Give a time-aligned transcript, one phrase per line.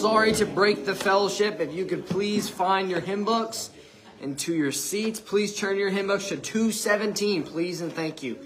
[0.00, 1.60] Sorry to break the fellowship.
[1.60, 3.68] If you could please find your hymn books
[4.22, 5.20] into your seats.
[5.20, 8.36] Please turn your hymn books to 217, please and thank you.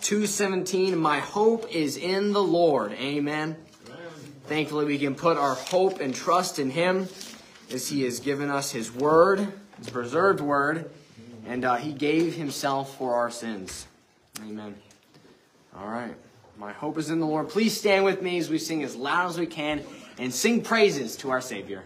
[0.00, 2.94] 217, my hope is in the Lord.
[2.94, 3.54] Amen.
[4.46, 7.08] Thankfully, we can put our hope and trust in Him
[7.70, 10.90] as He has given us His word, His preserved word,
[11.46, 13.86] and uh, He gave Himself for our sins.
[14.40, 14.74] Amen.
[15.78, 16.16] All right.
[16.58, 17.50] My hope is in the Lord.
[17.50, 19.84] Please stand with me as we sing as loud as we can
[20.18, 21.84] and sing praises to our Savior.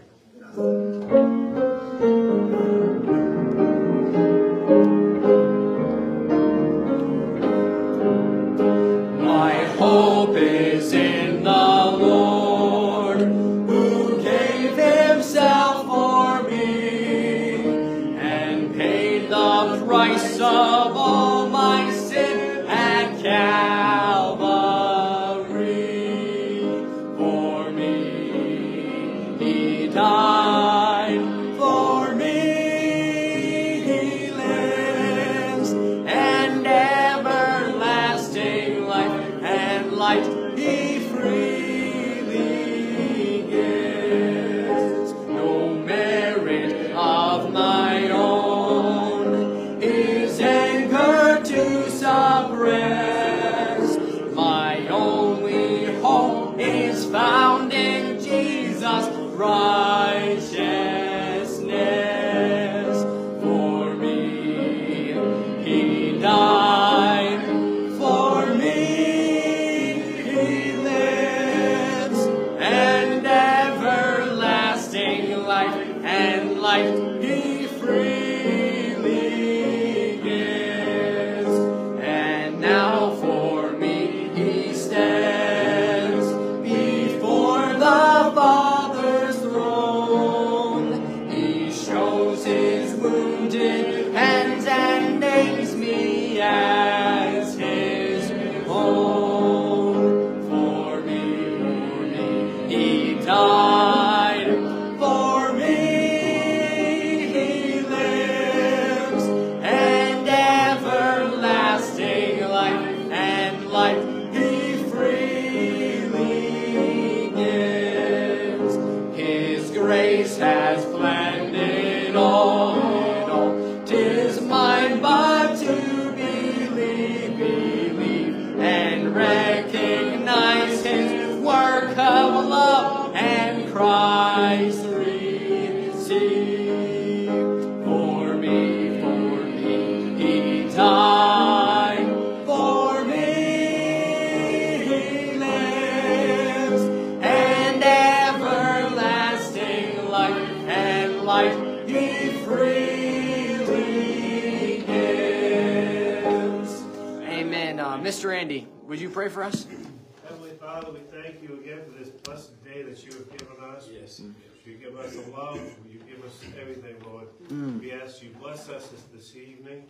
[164.99, 165.59] Us the love.
[165.89, 167.27] You give us everything, Lord.
[167.47, 167.79] Mm.
[167.79, 169.83] We ask you bless us this, this evening.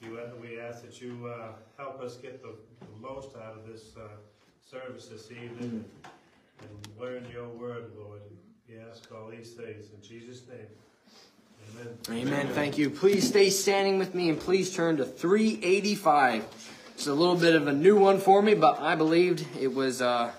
[0.00, 3.94] You, we ask that you uh, help us get the, the most out of this
[3.96, 4.08] uh,
[4.70, 6.10] service this evening mm.
[6.60, 8.20] and learn your word, Lord.
[8.68, 10.66] We ask all these things in Jesus' name.
[12.10, 12.26] Amen.
[12.26, 12.48] Amen.
[12.48, 12.90] Thank you.
[12.90, 16.44] Please stay standing with me and please turn to 385.
[16.94, 20.00] It's a little bit of a new one for me, but I believed it was
[20.00, 20.32] uh,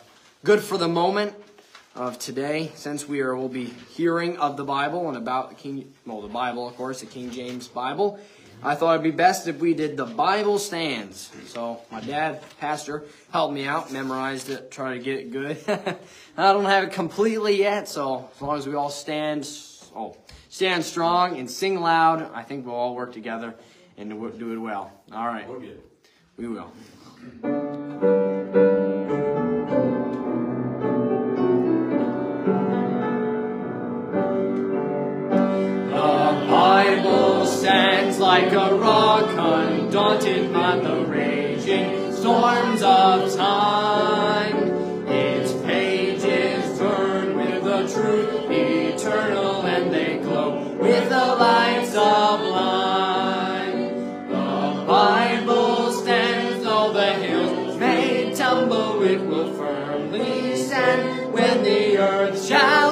[0.44, 1.33] good for the moment
[1.95, 5.94] of today, since we are will be hearing of the Bible and about the King,
[6.06, 8.19] well, the Bible, of course, the King James Bible.
[8.62, 11.31] I thought it'd be best if we did the Bible stands.
[11.47, 15.57] So my dad, pastor, helped me out, memorized it, tried to get it good.
[16.38, 19.50] I don't have it completely yet, so as long as we all stand,
[19.95, 20.18] oh,
[20.50, 23.56] stand strong and sing loud, I think we'll all work together
[23.97, 24.91] and do it well.
[25.13, 25.47] All right.
[26.38, 26.71] We will.
[38.30, 44.56] Like a rock undaunted by the raging storms of time.
[45.08, 53.96] Its pages burn with the truth eternal and they glow with the lights of life.
[54.30, 61.34] The Bible stands though the hills may tumble, it will firmly stand.
[61.34, 62.88] When the earth shall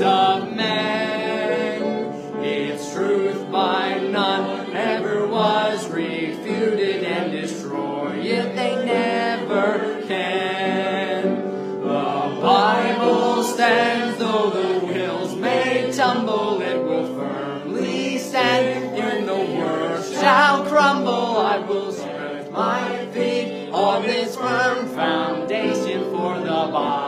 [0.00, 1.82] of men.
[2.42, 11.42] Its truth by none ever was refuted and destroyed, yet they never can.
[11.80, 18.96] The Bible stands, though the hills may tumble, it will firmly stand.
[18.96, 26.38] In the world shall crumble, I will set my feet on this firm foundation for
[26.40, 27.04] the Bible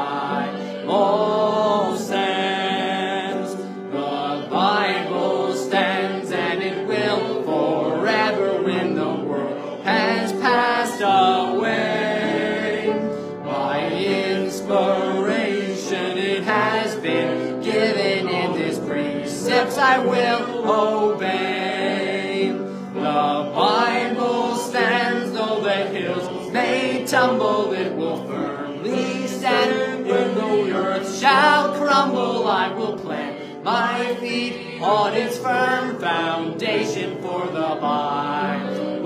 [19.79, 22.49] I will obey.
[22.49, 30.07] The Bible stands though the hills may tumble, it will firmly stand.
[30.07, 37.47] When the earth shall crumble, I will plant my feet on its firm foundation for
[37.47, 38.97] the Bible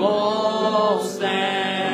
[1.02, 1.89] stands.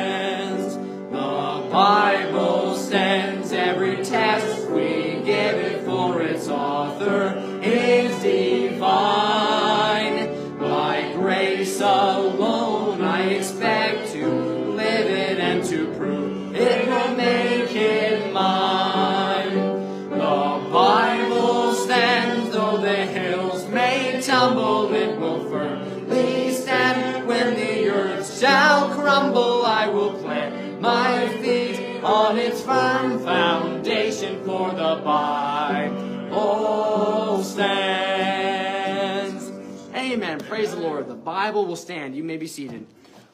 [41.27, 42.15] Bible will stand.
[42.15, 42.87] You may be seated.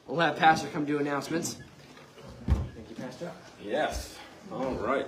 [0.08, 1.58] We'll have Pastor come do announcements.
[2.48, 3.30] Thank you, Pastor.
[3.62, 4.18] Yes.
[4.50, 5.06] All right.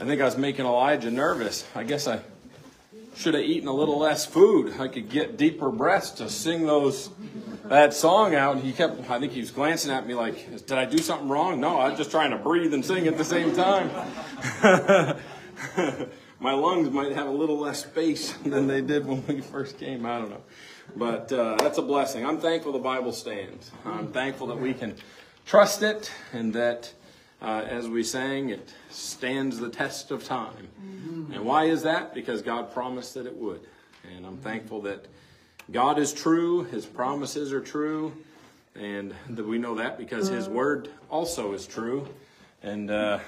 [0.00, 1.66] I think I was making Elijah nervous.
[1.74, 2.20] I guess I
[3.14, 4.80] should have eaten a little less food.
[4.80, 7.10] I could get deeper breaths to sing those
[7.64, 8.60] that song out.
[8.60, 9.10] He kept.
[9.10, 11.90] I think he was glancing at me like, "Did I do something wrong?" No, I
[11.90, 13.90] was just trying to breathe and sing at the same time.
[16.40, 20.06] My lungs might have a little less space than they did when we first came.
[20.06, 20.42] I don't know,
[20.96, 22.24] but uh, that's a blessing.
[22.24, 23.70] I'm thankful the Bible stands.
[23.84, 24.94] I'm thankful that we can
[25.46, 26.92] trust it and that
[27.42, 30.68] uh, as we sang, it stands the test of time.
[31.32, 32.14] And why is that?
[32.14, 33.60] Because God promised that it would.
[34.14, 35.06] And I'm thankful that
[35.70, 38.12] God is true, His promises are true,
[38.74, 42.08] and that we know that because His word also is true.
[42.62, 43.20] And uh,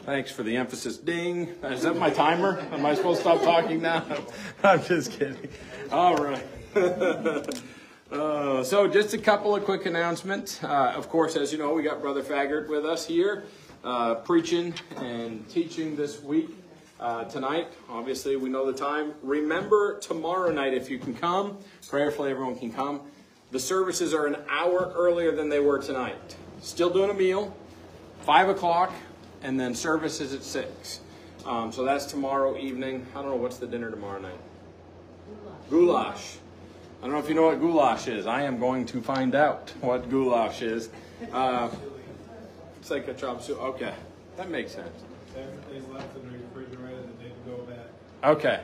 [0.00, 0.98] thanks for the emphasis.
[0.98, 1.48] Ding.
[1.62, 2.60] Is that my timer?
[2.72, 4.04] Am I supposed to stop talking now?
[4.62, 5.48] I'm just kidding.
[5.90, 6.44] All right.
[6.76, 10.62] Uh, so just a couple of quick announcements.
[10.62, 13.44] Uh, of course, as you know, we got Brother Faggert with us here,
[13.82, 16.50] uh, preaching and teaching this week.
[17.00, 19.14] Uh, tonight, obviously, we know the time.
[19.22, 23.00] Remember tomorrow night, if you can come, prayerfully everyone can come.
[23.50, 26.36] The services are an hour earlier than they were tonight.
[26.62, 27.54] Still doing a meal,
[28.20, 28.92] five o'clock,
[29.42, 31.00] and then services at six.
[31.44, 33.06] Um, so that's tomorrow evening.
[33.14, 34.38] I don't know what's the dinner tomorrow night.
[35.68, 36.38] Goulash.
[37.04, 38.26] I don't know if you know what goulash is.
[38.26, 40.88] I am going to find out what goulash is.
[41.30, 41.68] Uh,
[42.80, 43.56] it's like a chop suey.
[43.56, 43.92] Okay,
[44.38, 45.02] that makes sense.
[45.92, 47.88] Left in the refrigerator that didn't go back.
[48.24, 48.62] Okay,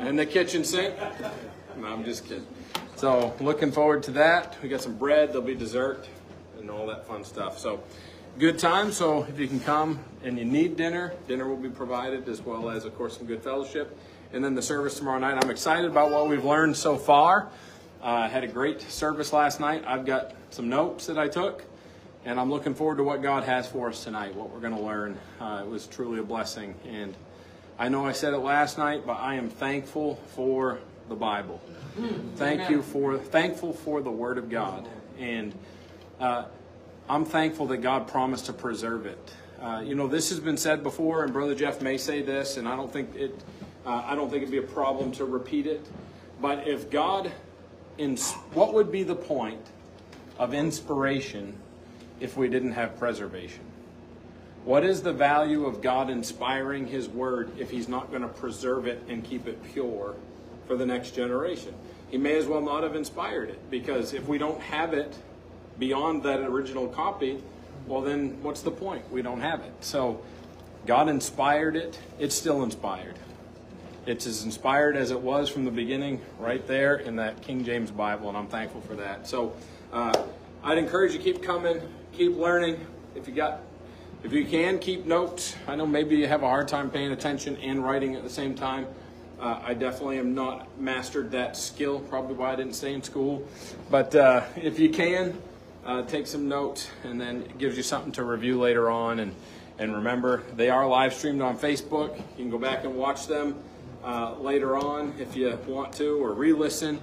[0.00, 0.94] and the kitchen sink.
[1.78, 2.46] No, I'm just kidding.
[2.96, 4.58] So looking forward to that.
[4.62, 5.30] We got some bread.
[5.30, 6.06] There'll be dessert
[6.58, 7.58] and all that fun stuff.
[7.58, 7.82] So
[8.38, 8.92] good time.
[8.92, 12.68] So if you can come and you need dinner, dinner will be provided as well
[12.68, 13.98] as, of course, some good fellowship.
[14.32, 15.42] And then the service tomorrow night.
[15.42, 17.50] I'm excited about what we've learned so far.
[18.02, 19.84] I uh, had a great service last night.
[19.86, 21.64] I've got some notes that I took,
[22.24, 24.80] and I'm looking forward to what God has for us tonight, what we're going to
[24.80, 25.18] learn.
[25.38, 26.74] Uh, it was truly a blessing.
[26.88, 27.14] And
[27.78, 30.78] I know I said it last night, but I am thankful for
[31.10, 31.60] the Bible.
[32.36, 35.54] Thank you for thankful for the Word of God, and
[36.18, 36.46] uh,
[37.06, 39.32] I'm thankful that God promised to preserve it.
[39.60, 42.66] Uh, you know, this has been said before, and Brother Jeff may say this, and
[42.66, 43.38] I don't think it.
[43.84, 45.84] Uh, I don't think it'd be a problem to repeat it.
[46.40, 47.32] But if God,
[47.98, 49.66] ins- what would be the point
[50.38, 51.56] of inspiration
[52.20, 53.64] if we didn't have preservation?
[54.64, 58.86] What is the value of God inspiring His Word if He's not going to preserve
[58.86, 60.14] it and keep it pure
[60.68, 61.74] for the next generation?
[62.10, 65.16] He may as well not have inspired it because if we don't have it
[65.78, 67.42] beyond that original copy,
[67.86, 69.10] well, then what's the point?
[69.10, 69.72] We don't have it.
[69.80, 70.22] So
[70.86, 73.18] God inspired it, it's still inspired.
[74.04, 77.92] It's as inspired as it was from the beginning, right there in that King James
[77.92, 79.28] Bible, and I'm thankful for that.
[79.28, 79.54] So
[79.92, 80.12] uh,
[80.64, 81.80] I'd encourage you keep coming,
[82.12, 82.84] keep learning.
[83.14, 83.60] If you got
[84.24, 85.56] if you can, keep notes.
[85.68, 88.54] I know maybe you have a hard time paying attention and writing at the same
[88.54, 88.86] time.
[89.40, 93.46] Uh, I definitely am not mastered that skill, probably why I didn't stay in school.
[93.90, 95.40] But uh, if you can,
[95.84, 99.18] uh, take some notes, and then it gives you something to review later on.
[99.18, 99.34] And,
[99.78, 102.16] and remember, they are live streamed on Facebook.
[102.16, 103.56] You can go back and watch them
[104.04, 107.02] uh, later on if you want to, or re listen.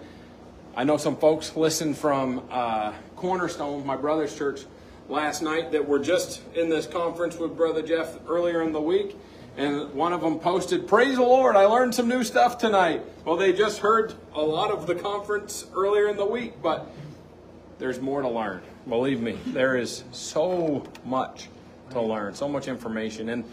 [0.75, 4.62] I know some folks listened from uh, Cornerstone, my brother's church,
[5.10, 9.18] last night that were just in this conference with Brother Jeff earlier in the week.
[9.58, 13.03] And one of them posted, Praise the Lord, I learned some new stuff tonight.
[13.25, 16.89] Well, they just heard a lot of the conference earlier in the week, but
[17.77, 18.62] there's more to learn.
[18.88, 21.50] Believe me, there is so much
[21.91, 23.29] to learn, so much information.
[23.29, 23.44] And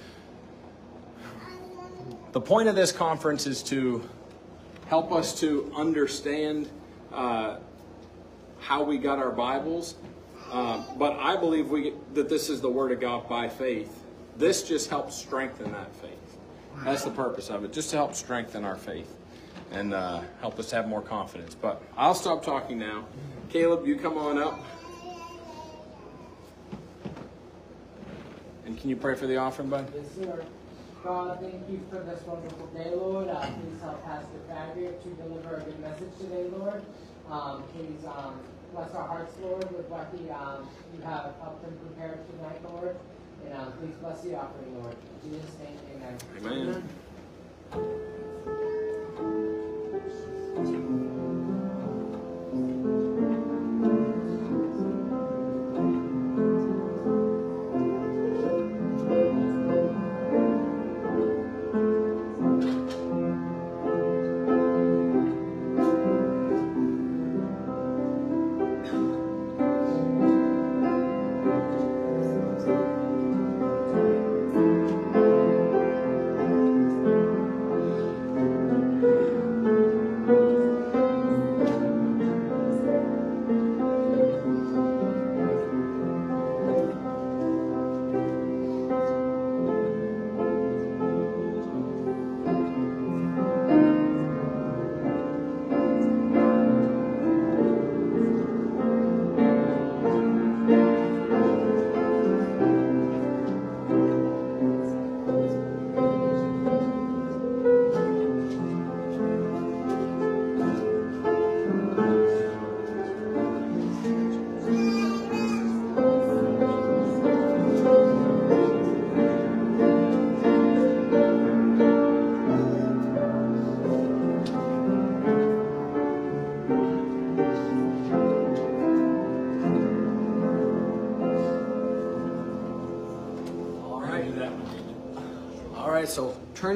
[2.36, 4.06] the point of this conference is to
[4.88, 6.68] help us to understand
[7.10, 7.56] uh,
[8.60, 9.94] how we got our Bibles.
[10.52, 14.04] Uh, but I believe we that this is the Word of God by faith.
[14.36, 16.36] This just helps strengthen that faith.
[16.84, 19.16] That's the purpose of it, just to help strengthen our faith
[19.70, 21.54] and uh, help us have more confidence.
[21.54, 23.06] But I'll stop talking now.
[23.48, 24.60] Caleb, you come on up.
[28.66, 29.90] And can you pray for the offering, bud?
[29.94, 30.44] Yes, sir.
[31.06, 33.28] God, thank you for this wonderful day, Lord.
[33.28, 36.82] Uh, please help Pastor Fabio to deliver a good message today, Lord.
[37.30, 38.40] Um, please um,
[38.72, 42.96] bless our hearts, Lord, with what he, um, you have helped him prepare tonight, Lord.
[43.44, 44.96] And um, please bless the offering, Lord.
[45.22, 46.18] In Jesus' name, amen.
[46.38, 46.82] Amen.
[50.56, 51.25] All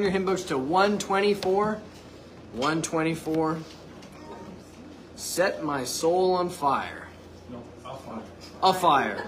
[0.01, 1.79] turn your hymn books to 124.
[2.55, 3.59] 124.
[5.15, 7.07] Set my soul on fire.
[8.63, 9.23] A fire.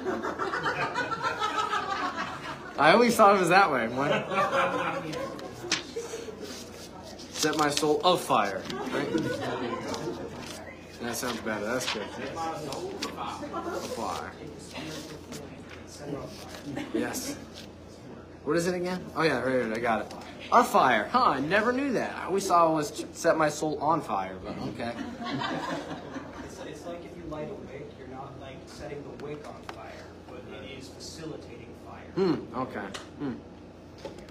[2.78, 3.86] I always thought it was that way.
[7.32, 8.62] Set my soul of fire.
[8.72, 9.12] Right?
[11.02, 11.66] That sounds better.
[11.66, 12.06] That's good.
[13.94, 14.32] Fire.
[16.94, 17.36] Yes.
[18.44, 19.04] What is it again?
[19.14, 20.12] Oh yeah, right, right, I got it.
[20.50, 21.08] A fire.
[21.10, 22.16] Huh, I never knew that.
[22.16, 24.92] I always thought it was set my soul on fire, but okay.
[26.44, 29.62] It's, it's like if you light a wick, you're not like setting the wick on
[29.74, 29.92] fire,
[30.28, 32.10] but it is facilitating fire.
[32.16, 32.86] Hmm, okay.
[33.18, 33.32] Hmm.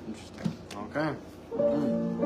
[0.07, 0.53] Interesting.
[0.75, 1.15] Okay.
[1.55, 2.21] Hmm.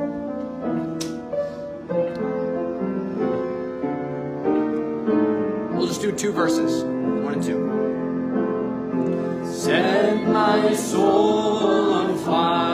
[5.77, 6.83] We'll just do two verses.
[6.83, 7.84] One and two.
[9.65, 12.64] Set my soul on fire,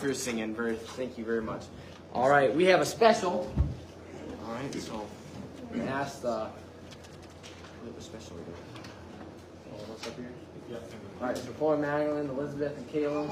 [0.00, 0.54] for singing.
[0.54, 1.64] Very, thank you very much.
[2.14, 3.52] All right, we have a special.
[4.46, 5.06] All right, so
[5.86, 6.48] ask the.
[7.84, 8.42] What special we?
[9.72, 10.32] Oh, what's up here?
[11.20, 13.30] All right, so Paul, Magdalene, Elizabeth, and Caleb.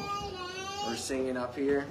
[0.87, 1.87] We're singing up here.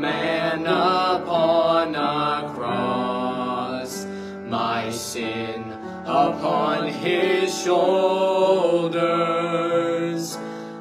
[0.00, 4.06] Man upon a cross,
[4.46, 5.72] my sin
[6.04, 8.94] upon his shoulders.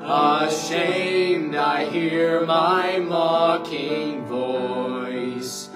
[0.04, 5.70] Ashamed, I hear my mocking voice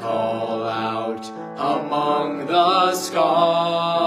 [0.00, 1.26] call out
[1.58, 4.05] among the scoffers.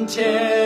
[0.00, 0.59] Until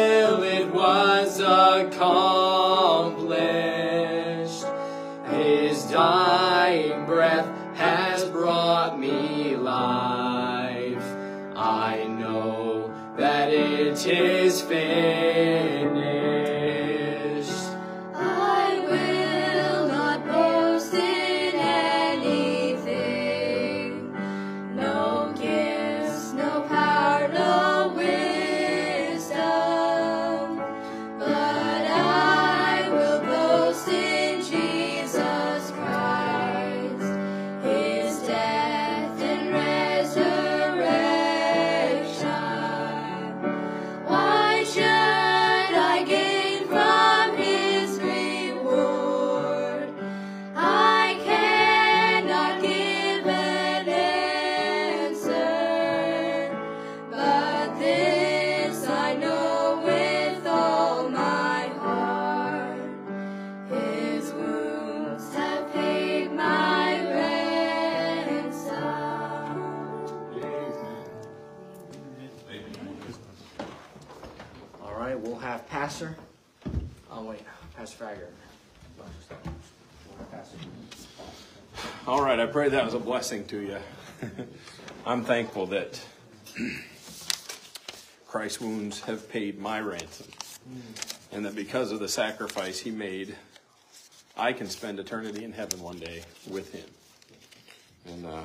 [82.54, 83.78] pray that was a blessing to you.
[85.06, 86.00] I'm thankful that
[88.28, 90.28] Christ's wounds have paid my ransom.
[91.32, 93.34] And that because of the sacrifice he made,
[94.36, 96.86] I can spend eternity in heaven one day with him.
[98.06, 98.44] And uh,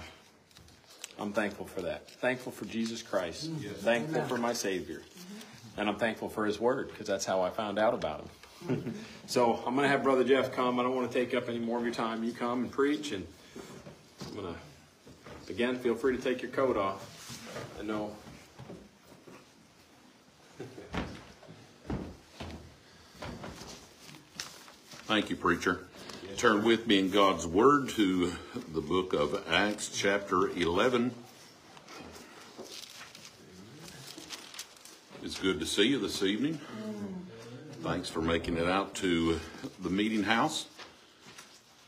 [1.20, 2.10] I'm thankful for that.
[2.10, 3.52] Thankful for Jesus Christ.
[3.82, 5.04] Thankful for my Savior.
[5.78, 8.26] And I'm thankful for his word because that's how I found out about
[8.68, 8.96] him.
[9.28, 10.80] so I'm going to have Brother Jeff come.
[10.80, 12.24] I don't want to take up any more of your time.
[12.24, 13.28] You come and preach, and
[14.28, 17.06] I'm to, again, feel free to take your coat off.
[17.80, 18.16] I know.
[25.06, 25.88] Thank you, preacher.
[26.38, 28.32] Turn with me in God's Word to
[28.74, 31.12] the book of Acts, chapter 11.
[35.24, 36.60] It's good to see you this evening.
[37.82, 39.40] Thanks for making it out to
[39.82, 40.68] the meeting house.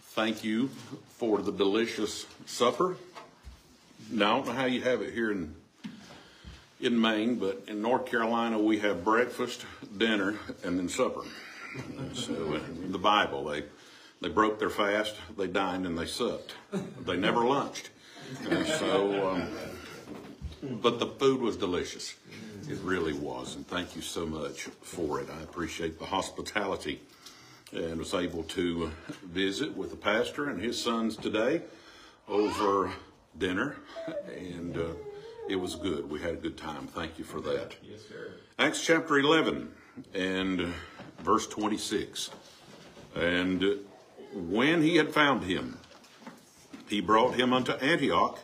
[0.02, 0.70] Thank you
[1.22, 2.98] for the delicious supper.
[4.10, 5.54] Now, I don't know how you have it here in
[6.80, 9.64] in Maine, but in North Carolina we have breakfast,
[9.96, 11.22] dinner, and then supper.
[12.14, 12.56] So uh,
[12.86, 13.66] in the Bible, they
[14.20, 16.56] they broke their fast, they dined, and they supped.
[17.06, 17.92] They never lunched.
[18.50, 19.48] And so, um,
[20.82, 22.16] but the food was delicious.
[22.68, 25.28] It really was, and thank you so much for it.
[25.30, 27.00] I appreciate the hospitality,
[27.72, 28.92] and was able to
[29.24, 31.62] visit with the pastor and his sons today
[32.28, 32.92] over
[33.38, 33.78] dinner,
[34.38, 34.94] and uh,
[35.50, 36.10] it was good.
[36.10, 36.88] We had a good time.
[36.88, 37.76] Thank you for that.
[37.82, 38.34] Yes, sir.
[38.60, 39.72] Acts chapter 11
[40.14, 40.74] and
[41.20, 42.30] verse 26.
[43.16, 43.80] And
[44.34, 45.78] when he had found him,
[46.88, 48.40] he brought him unto Antioch.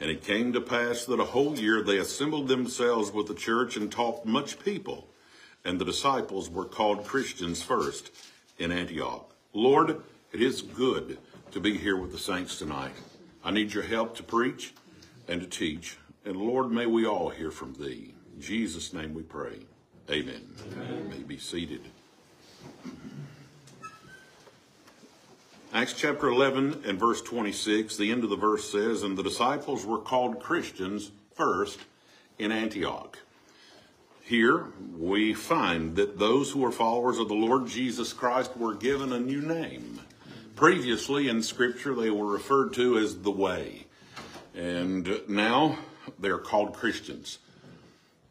[0.00, 3.76] And it came to pass that a whole year they assembled themselves with the church
[3.76, 5.06] and taught much people.
[5.64, 8.10] And the disciples were called Christians first
[8.58, 9.34] in Antioch.
[9.52, 11.18] Lord, it is good
[11.52, 12.94] to be here with the saints tonight.
[13.44, 14.74] I need your help to preach
[15.28, 15.98] and to teach.
[16.24, 18.14] And Lord, may we all hear from thee.
[18.34, 19.60] In Jesus' name we pray.
[20.10, 20.42] Amen.
[20.72, 21.08] Amen.
[21.08, 21.82] May be seated.
[25.72, 29.84] Acts chapter 11 and verse 26, the end of the verse says, And the disciples
[29.84, 31.80] were called Christians first
[32.38, 33.18] in Antioch.
[34.26, 39.12] Here we find that those who are followers of the Lord Jesus Christ were given
[39.12, 40.00] a new name.
[40.56, 43.84] Previously in Scripture, they were referred to as the Way.
[44.54, 45.78] And now
[46.18, 47.38] they're called Christians.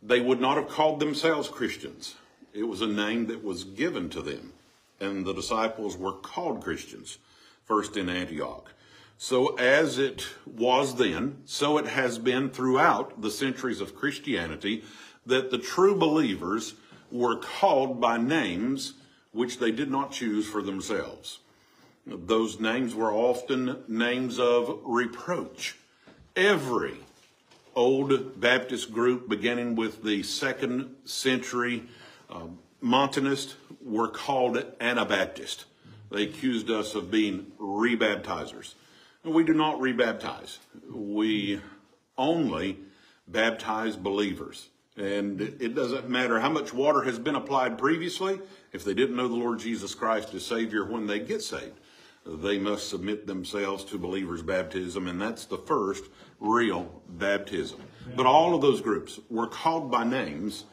[0.01, 2.15] They would not have called themselves Christians.
[2.55, 4.53] It was a name that was given to them.
[4.99, 7.19] And the disciples were called Christians
[7.65, 8.73] first in Antioch.
[9.19, 14.83] So as it was then, so it has been throughout the centuries of Christianity
[15.25, 16.75] that the true believers
[17.11, 18.93] were called by names
[19.31, 21.39] which they did not choose for themselves.
[22.05, 25.75] Those names were often names of reproach.
[26.35, 26.97] Every
[27.75, 31.83] old Baptist group, beginning with the second century
[32.29, 32.47] uh,
[32.81, 35.65] Montanists, were called Anabaptist.
[36.11, 38.75] They accused us of being rebaptizers.
[39.23, 40.57] We do not rebaptize.
[40.91, 41.61] We
[42.17, 42.79] only
[43.27, 44.67] baptize believers.
[44.95, 48.39] And it doesn't matter how much water has been applied previously,
[48.71, 51.79] if they didn't know the Lord Jesus Christ as Savior when they get saved,
[52.25, 56.05] they must submit themselves to believers' baptism, and that's the first
[56.39, 57.81] real baptism.
[58.15, 60.65] But all of those groups were called by names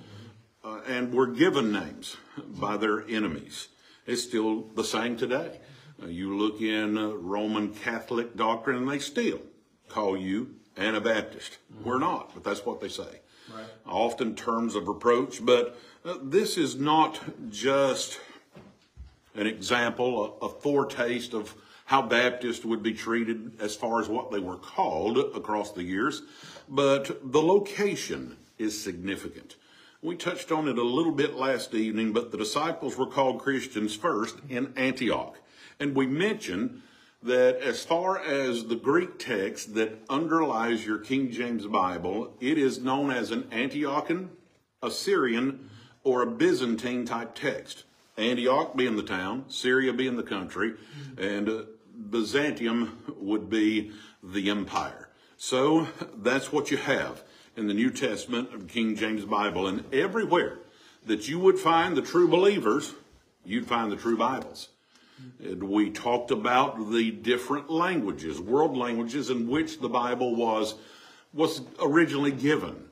[0.62, 3.68] uh, and were given names by their enemies.
[4.06, 5.61] It's still the same today.
[6.02, 9.40] Uh, you look in uh, Roman Catholic doctrine and they still
[9.88, 11.59] call you Anabaptist.
[11.85, 13.20] We're not, but that's what they say.
[13.54, 13.64] Right.
[13.86, 18.20] Often terms of reproach, but uh, this is not just
[19.34, 21.54] an example, a, a foretaste of
[21.86, 26.22] how Baptists would be treated as far as what they were called across the years,
[26.68, 29.56] but the location is significant.
[30.02, 33.94] We touched on it a little bit last evening, but the disciples were called Christians
[33.94, 35.36] first in Antioch.
[35.78, 36.82] And we mentioned
[37.22, 42.78] that as far as the Greek text that underlies your King James Bible, it is
[42.78, 44.28] known as an Antiochian,
[44.83, 45.68] Assyrian,
[46.02, 47.85] or a Byzantine type text.
[48.16, 50.74] Antioch being the town, Syria being the country,
[51.18, 51.62] and uh,
[52.11, 55.09] Byzantium would be the empire.
[55.37, 57.22] So that's what you have
[57.56, 59.66] in the New Testament of King James Bible.
[59.66, 60.59] And everywhere
[61.06, 62.94] that you would find the true believers,
[63.44, 64.69] you'd find the true Bibles.
[65.42, 70.74] And we talked about the different languages, world languages in which the Bible was,
[71.33, 72.85] was originally given.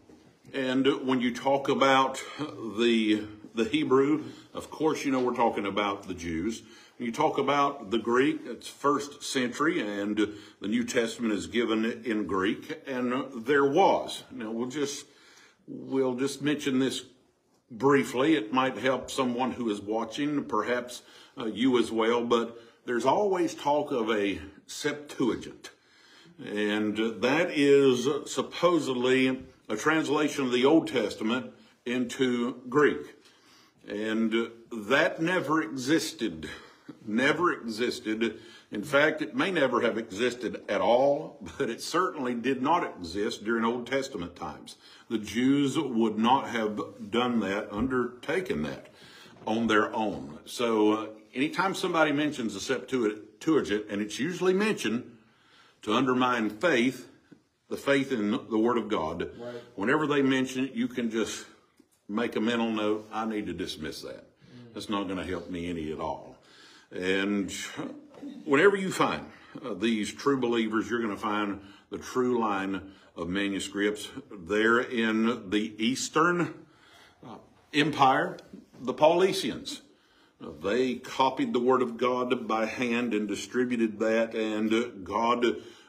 [0.54, 6.08] And when you talk about the, the Hebrew, of course, you know we're talking about
[6.08, 6.62] the Jews.
[6.96, 10.16] When you talk about the Greek, it's first century, and
[10.60, 14.24] the New Testament is given in Greek, and there was.
[14.32, 15.06] Now we'll just
[15.68, 17.04] we'll just mention this
[17.70, 18.34] briefly.
[18.34, 21.02] It might help someone who is watching, perhaps
[21.38, 22.24] uh, you as well.
[22.24, 25.70] But there's always talk of a Septuagint,
[26.44, 31.52] and that is supposedly a translation of the Old Testament
[31.86, 33.14] into Greek,
[33.86, 36.48] and that never existed
[37.06, 38.38] never existed.
[38.70, 43.44] In fact, it may never have existed at all, but it certainly did not exist
[43.44, 44.76] during Old Testament times.
[45.08, 48.88] The Jews would not have done that, undertaken that
[49.46, 50.38] on their own.
[50.44, 55.16] So uh, anytime somebody mentions the Septuagint, and it's usually mentioned
[55.82, 57.08] to undermine faith,
[57.68, 59.54] the faith in the Word of God, right.
[59.74, 61.46] whenever they mention it, you can just
[62.08, 64.24] make a mental note, I need to dismiss that.
[64.24, 64.74] Mm.
[64.74, 66.36] That's not going to help me any at all.
[66.90, 67.52] And
[68.44, 69.26] whenever you find
[69.64, 71.60] uh, these true believers, you're going to find
[71.90, 76.54] the true line of manuscripts there in the Eastern
[77.26, 77.36] uh,
[77.74, 78.38] Empire,
[78.80, 79.80] the Paulicians.
[80.40, 85.44] They copied the Word of God by hand and distributed that, and God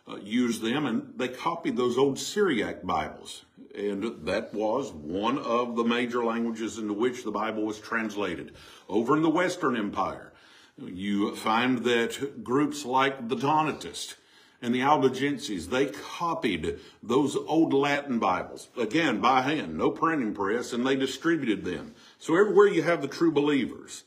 [0.08, 3.46] uh, used them, and they copied those old Syriac Bibles.
[3.76, 8.54] And that was one of the major languages into which the Bible was translated.
[8.88, 10.34] Over in the Western Empire,
[10.78, 14.16] you find that groups like the Donatists
[14.62, 20.74] and the Albigenses, they copied those old Latin Bibles, again, by hand, no printing press,
[20.74, 21.94] and they distributed them.
[22.18, 24.04] So everywhere you have the true believers,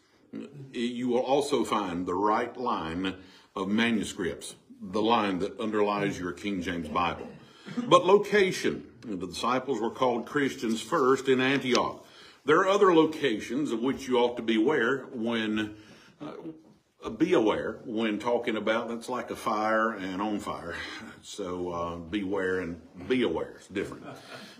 [0.72, 3.14] you will also find the right line
[3.54, 7.28] of manuscripts, the line that underlies your King James Bible.
[7.76, 12.04] But location, the disciples were called Christians first in Antioch.
[12.44, 15.76] There are other locations of which you ought to be aware when
[16.20, 20.74] uh, be aware when talking about that's like a fire and on fire.
[21.24, 23.54] So uh, beware and be aware.
[23.56, 24.04] It's different.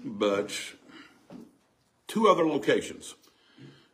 [0.05, 0.57] But
[2.07, 3.17] two other locations.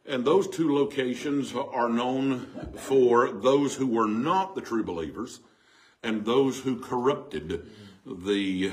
[0.09, 5.41] And those two locations are known for those who were not the true believers
[6.03, 7.67] and those who corrupted
[8.07, 8.73] the,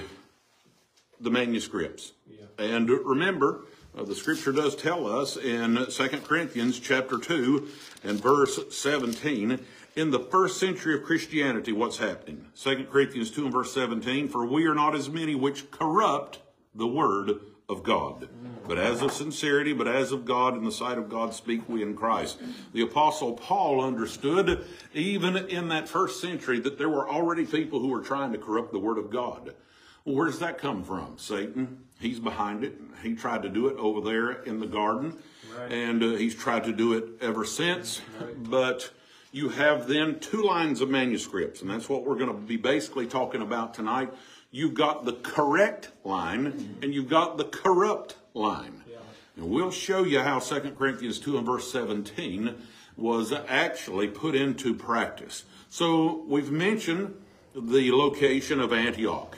[1.19, 2.13] the manuscripts.
[2.57, 3.65] And remember,
[3.97, 7.67] uh, the scripture does tell us in 2 Corinthians chapter 2
[8.03, 9.59] and verse 17,
[9.95, 12.45] in the first century of Christianity, what's happening?
[12.55, 16.39] 2 Corinthians 2 and verse 17, for we are not as many which corrupt
[16.73, 18.29] the word of God.
[18.67, 21.83] But as of sincerity, but as of God, in the sight of God, speak we
[21.83, 22.39] in Christ.
[22.73, 27.89] The Apostle Paul understood, even in that first century, that there were already people who
[27.89, 29.53] were trying to corrupt the Word of God.
[30.03, 31.17] Well, where does that come from?
[31.17, 31.83] Satan.
[31.99, 32.79] He's behind it.
[33.01, 35.17] He tried to do it over there in the garden,
[35.57, 35.71] right.
[35.71, 38.01] and uh, he's tried to do it ever since.
[38.19, 38.43] Right.
[38.43, 38.91] But
[39.31, 43.07] you have then two lines of manuscripts, and that's what we're going to be basically
[43.07, 44.13] talking about tonight.
[44.55, 48.83] You've got the correct line, and you've got the corrupt line.
[48.89, 48.99] Yeah.
[49.35, 52.55] And we'll show you how 2 Corinthians 2 and verse 17
[52.95, 55.43] was actually put into practice.
[55.67, 57.21] So we've mentioned
[57.53, 59.37] the location of Antioch.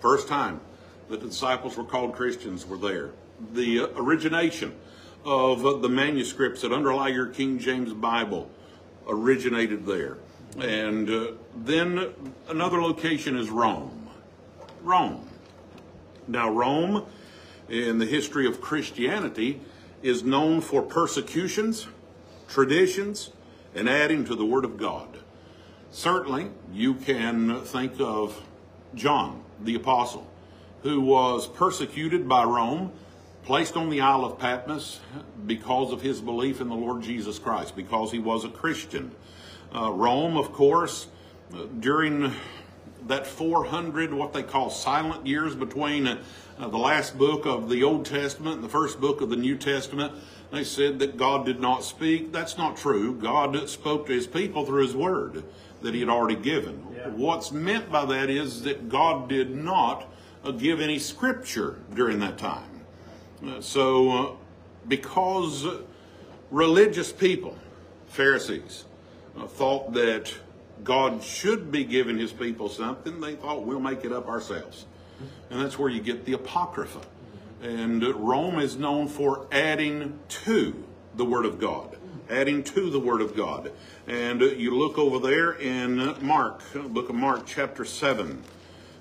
[0.00, 0.60] First time
[1.08, 3.12] the disciples were called Christians were there.
[3.54, 4.74] The origination
[5.24, 8.50] of the manuscripts that underlie your King James Bible
[9.08, 10.18] originated there.
[10.58, 12.12] And uh, then
[12.50, 13.96] another location is Rome.
[14.82, 15.28] Rome.
[16.28, 17.06] Now, Rome,
[17.68, 19.60] in the history of Christianity,
[20.02, 21.86] is known for persecutions,
[22.48, 23.30] traditions,
[23.74, 25.18] and adding to the Word of God.
[25.90, 28.42] Certainly, you can think of
[28.94, 30.30] John the Apostle
[30.82, 32.92] who was persecuted by Rome,
[33.44, 35.00] placed on the Isle of Patmos
[35.46, 39.14] because of his belief in the Lord Jesus Christ, because he was a Christian.
[39.74, 41.08] Uh, Rome, of course,
[41.54, 42.32] uh, during
[43.10, 46.18] that 400, what they call silent years between uh,
[46.58, 50.12] the last book of the Old Testament and the first book of the New Testament,
[50.50, 52.32] they said that God did not speak.
[52.32, 53.14] That's not true.
[53.14, 55.44] God spoke to his people through his word
[55.82, 56.84] that he had already given.
[56.94, 57.08] Yeah.
[57.08, 60.06] What's meant by that is that God did not
[60.44, 62.80] uh, give any scripture during that time.
[63.44, 64.32] Uh, so, uh,
[64.86, 65.66] because
[66.50, 67.56] religious people,
[68.08, 68.84] Pharisees,
[69.36, 70.34] uh, thought that
[70.84, 74.86] God should be giving his people something, they thought we'll make it up ourselves.
[75.50, 77.00] And that's where you get the Apocrypha.
[77.62, 81.96] And Rome is known for adding to the Word of God,
[82.30, 83.72] adding to the Word of God.
[84.06, 88.42] And you look over there in Mark, book of Mark, chapter 7.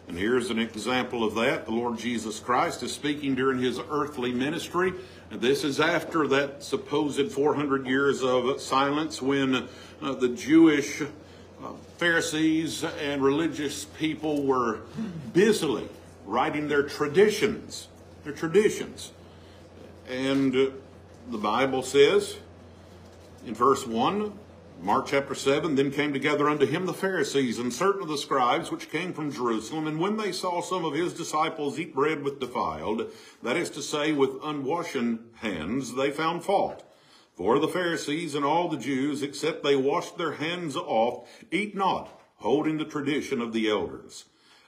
[0.09, 1.65] And here's an example of that.
[1.65, 4.91] The Lord Jesus Christ is speaking during his earthly ministry.
[5.29, 9.67] And this is after that supposed 400 years of silence when
[10.01, 11.03] uh, the Jewish
[11.99, 14.79] Pharisees and religious people were
[15.33, 15.89] busily
[16.25, 17.89] writing their traditions.
[18.23, 19.11] Their traditions.
[20.07, 20.69] And uh,
[21.29, 22.37] the Bible says
[23.45, 24.31] in verse 1
[24.81, 28.71] Mark chapter 7 Then came together unto him the Pharisees and certain of the scribes
[28.71, 29.85] which came from Jerusalem.
[29.85, 33.11] And when they saw some of his disciples eat bread with defiled,
[33.43, 36.88] that is to say, with unwashen hands, they found fault.
[37.39, 42.21] For the Pharisees and all the Jews, except they washed their hands off, eat not,
[42.39, 44.25] holding the tradition of the elders.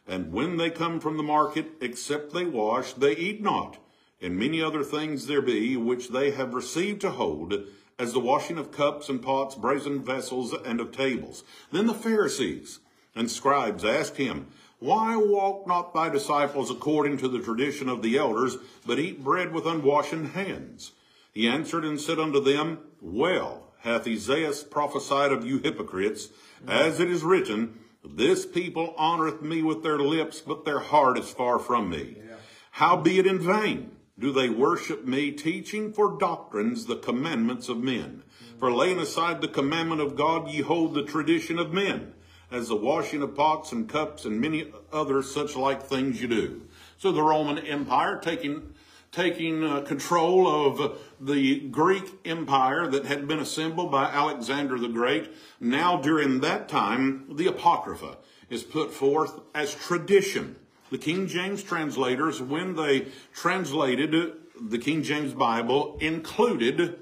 [0.08, 3.78] And when they come from the market, except they wash, they eat not.
[4.22, 7.62] And many other things there be, which they have received to hold,
[8.00, 11.44] as the washing of cups and pots, brazen vessels, and of tables.
[11.74, 12.80] Then the Pharisees
[13.14, 14.48] and scribes asked him,
[14.80, 18.56] Why walk not thy disciples according to the tradition of the elders,
[18.86, 20.94] but eat bread with unwashen hands?
[21.32, 26.30] He answered and said unto them, Well hath Isaiah prophesied of you hypocrites,
[26.68, 31.30] as it is written, This people honoreth me with their lips, but their heart is
[31.30, 32.18] far from me.
[32.18, 32.36] Yeah.
[32.72, 38.24] Howbeit in vain do they worship me, teaching for doctrines the commandments of men.
[38.60, 42.14] For laying aside the commandment of God, ye hold the tradition of men,
[42.52, 46.62] as the washing of pots and cups and many other such like things you do.
[46.98, 48.76] So the Roman Empire taking
[49.12, 55.30] taking uh, control of the Greek Empire that had been assembled by Alexander the Great.
[55.60, 58.18] Now, during that time, the Apocrypha
[58.50, 60.56] is put forth as tradition.
[60.92, 66.98] The King James translators, when they translated the King James Bible, included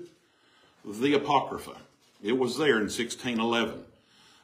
[0.83, 1.77] the Apocrypha.
[2.21, 3.83] It was there in 1611.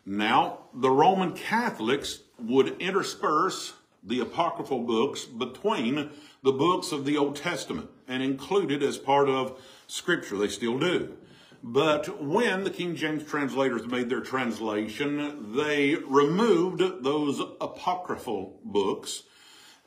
[0.05, 3.73] Now, the Roman Catholics would intersperse
[4.05, 6.11] the apocryphal books between
[6.45, 10.37] the books of the Old Testament and include it as part of Scripture.
[10.37, 11.17] They still do.
[11.63, 19.23] But when the King James translators made their translation, they removed those apocryphal books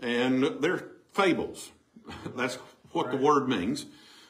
[0.00, 1.70] and they're fables.
[2.36, 2.56] That's
[2.90, 3.86] what the word means.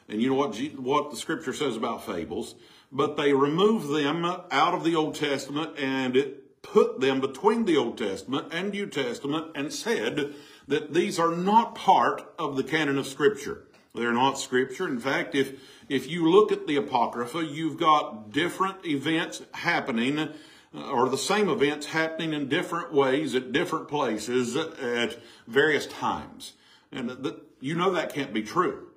[0.06, 2.56] And you know what, what the scripture says about fables.
[2.92, 7.78] But they removed them out of the Old Testament and it put them between the
[7.78, 10.34] Old Testament and New Testament and said
[10.68, 13.64] that these are not part of the canon of Scripture.
[13.94, 14.86] They're not Scripture.
[14.86, 20.28] In fact, if, if you look at the Apocrypha, you've got different events happening, uh,
[20.74, 26.52] or the same events happening in different ways at different places at various times.
[26.92, 28.88] And the, you know that can't be true.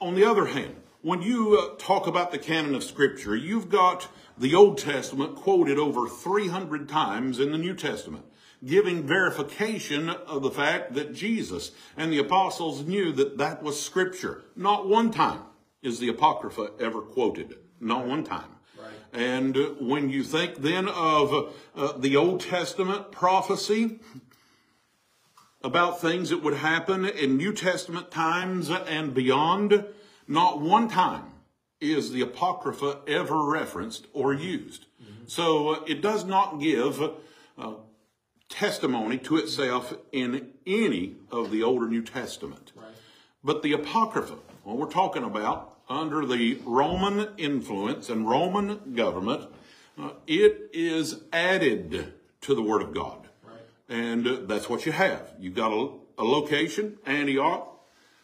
[0.00, 4.08] On the other hand, when you uh, talk about the canon of Scripture, you've got
[4.36, 8.24] the Old Testament quoted over 300 times in the New Testament,
[8.66, 14.44] giving verification of the fact that Jesus and the apostles knew that that was Scripture.
[14.54, 15.42] Not one time
[15.82, 17.54] is the Apocrypha ever quoted.
[17.80, 18.50] Not one time.
[18.78, 18.90] Right.
[19.12, 24.00] And when you think then of uh, the Old Testament prophecy,
[25.62, 29.84] about things that would happen in New Testament times and beyond,
[30.28, 31.24] not one time
[31.80, 34.86] is the Apocrypha ever referenced or used.
[35.02, 35.24] Mm-hmm.
[35.26, 37.02] So uh, it does not give
[37.58, 37.72] uh,
[38.48, 42.72] testimony to itself in any of the older New Testament.
[42.74, 42.86] Right.
[43.42, 49.48] But the Apocrypha, what we're talking about, under the Roman influence and Roman government,
[49.98, 53.26] uh, it is added to the Word of God.
[53.88, 55.32] And uh, that's what you have.
[55.38, 57.72] You've got a, a location, Antioch,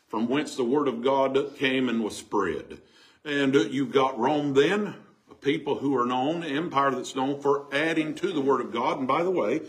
[0.09, 2.81] from whence the word of God came and was spread.
[3.25, 4.97] And uh, you've got Rome then,
[5.31, 8.99] a people who are known, empire that's known for adding to the word of God.
[8.99, 9.63] And by the way,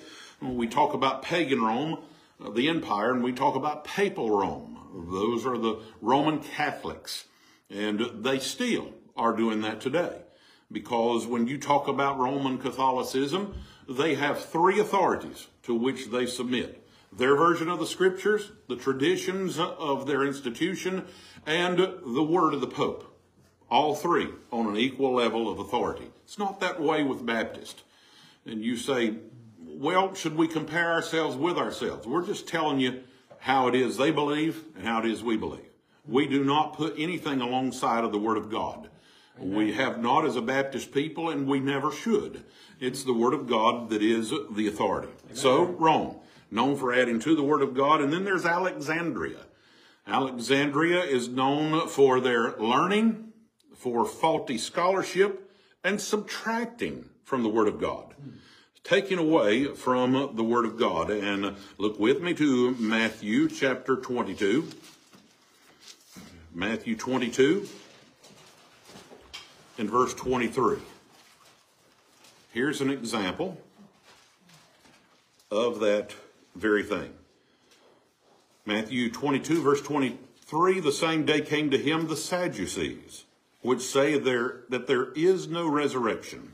[0.43, 1.99] we talk about pagan Rome,
[2.43, 4.73] uh, the empire, and we talk about papal Rome,
[5.11, 7.25] those are the Roman Catholics.
[7.69, 10.21] And they still are doing that today.
[10.71, 13.55] Because when you talk about Roman Catholicism,
[13.87, 16.79] they have three authorities to which they submit
[17.15, 21.05] their version of the scriptures, the traditions of their institution,
[21.45, 23.15] and the word of the Pope.
[23.69, 26.11] All three on an equal level of authority.
[26.23, 27.83] It's not that way with Baptist.
[28.45, 29.17] And you say,
[29.75, 32.07] well, should we compare ourselves with ourselves?
[32.07, 33.03] We're just telling you
[33.39, 35.69] how it is they believe and how it is we believe.
[36.05, 38.89] We do not put anything alongside of the Word of God.
[39.37, 42.43] We have not as a Baptist people, and we never should.
[42.79, 45.09] It's the Word of God that is the authority.
[45.25, 45.35] Amen.
[45.35, 46.17] So, Rome,
[46.51, 48.01] known for adding to the Word of God.
[48.01, 49.39] And then there's Alexandria.
[50.05, 53.33] Alexandria is known for their learning,
[53.75, 55.49] for faulty scholarship,
[55.83, 58.13] and subtracting from the Word of God.
[58.21, 58.29] Hmm.
[58.83, 61.09] Taking away from the Word of God.
[61.09, 64.67] And look with me to Matthew chapter 22.
[66.53, 67.67] Matthew 22
[69.77, 70.77] and verse 23.
[72.51, 73.57] Here's an example
[75.49, 76.13] of that
[76.55, 77.13] very thing.
[78.65, 83.23] Matthew 22, verse 23 The same day came to him the Sadducees,
[83.61, 86.53] which say there, that there is no resurrection,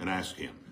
[0.00, 0.63] and asked him.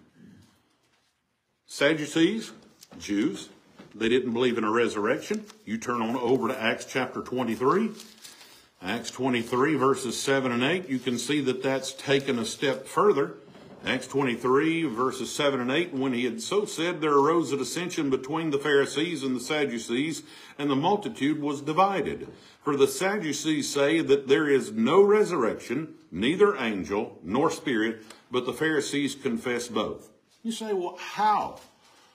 [1.72, 2.52] Sadducees,
[2.98, 3.48] Jews,
[3.94, 5.46] they didn't believe in a resurrection.
[5.64, 7.92] You turn on over to Acts chapter 23.
[8.82, 13.36] Acts 23, verses 7 and 8, you can see that that's taken a step further.
[13.86, 18.10] Acts 23, verses 7 and 8, when he had so said, there arose a dissension
[18.10, 20.24] between the Pharisees and the Sadducees,
[20.58, 22.28] and the multitude was divided.
[22.62, 28.52] For the Sadducees say that there is no resurrection, neither angel nor spirit, but the
[28.52, 30.11] Pharisees confess both.
[30.42, 31.60] You say, well, how?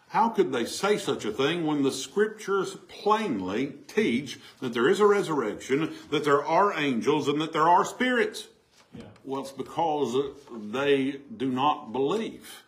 [0.09, 4.99] How could they say such a thing when the scriptures plainly teach that there is
[4.99, 8.47] a resurrection, that there are angels, and that there are spirits?
[8.93, 9.03] Yeah.
[9.25, 10.15] Well, it's because
[10.51, 12.63] they do not believe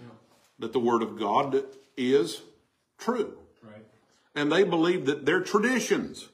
[0.00, 0.08] yeah.
[0.58, 1.64] that the Word of God
[1.96, 2.40] is
[2.98, 3.36] true.
[3.62, 3.84] Right.
[4.34, 6.28] And they believe that their traditions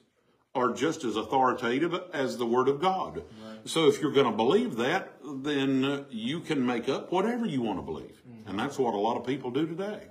[0.55, 3.21] are just as authoritative as the Word of God.
[3.65, 7.61] So if you're going to believe that, then uh, you can make up whatever you
[7.61, 8.21] want to believe.
[8.27, 8.49] Mm-hmm.
[8.49, 10.07] And that's what a lot of people do today.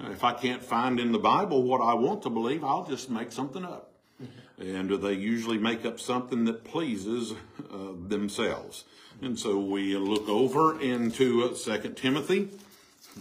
[0.00, 0.12] Mm-hmm.
[0.12, 3.32] If I can't find in the Bible what I want to believe, I'll just make
[3.32, 3.92] something up.
[4.22, 4.76] Mm-hmm.
[4.78, 8.84] And they usually make up something that pleases uh, themselves.
[9.20, 12.48] And so we look over into uh, 2 Timothy,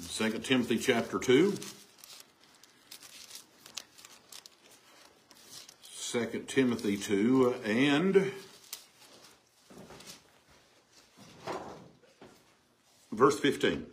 [0.09, 1.57] 2 Timothy chapter 2.
[6.11, 8.31] 2 Timothy 2 uh, and
[13.17, 13.85] verse 15.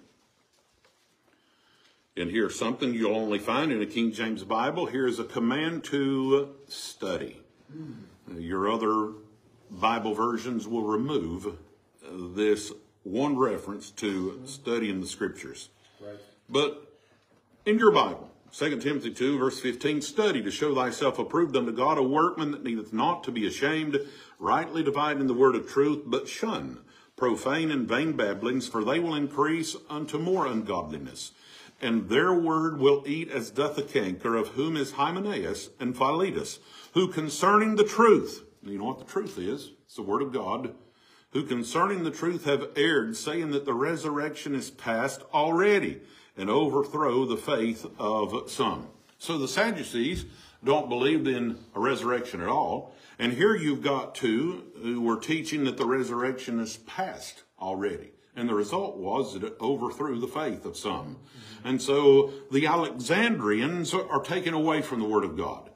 [2.16, 4.86] And here's something you'll only find in a King James Bible.
[4.86, 7.40] Here's a command to study.
[8.36, 9.14] Your other
[9.70, 11.56] Bible versions will remove
[12.12, 12.70] this
[13.02, 15.70] one reference to studying the scriptures.
[16.00, 16.20] Right.
[16.48, 16.86] But
[17.66, 21.98] in your Bible, 2 Timothy 2, verse 15, study to show thyself approved unto God,
[21.98, 23.98] a workman that needeth not to be ashamed,
[24.38, 26.78] rightly dividing the word of truth, but shun
[27.16, 31.32] profane and vain babblings, for they will increase unto more ungodliness.
[31.80, 36.58] And their word will eat as doth a canker, of whom is Hymenaeus and Philetus,
[36.94, 39.72] who concerning the truth, you know what the truth is?
[39.84, 40.74] It's the word of God,
[41.32, 46.00] who concerning the truth have erred, saying that the resurrection is past already,
[46.36, 48.88] and overthrow the faith of some.
[49.18, 50.24] So the Sadducees
[50.64, 52.94] don't believe in a resurrection at all.
[53.18, 58.10] And here you've got two who were teaching that the resurrection is past already.
[58.36, 61.18] And the result was that it overthrew the faith of some.
[61.62, 65.70] And so the Alexandrians are taken away from the Word of God.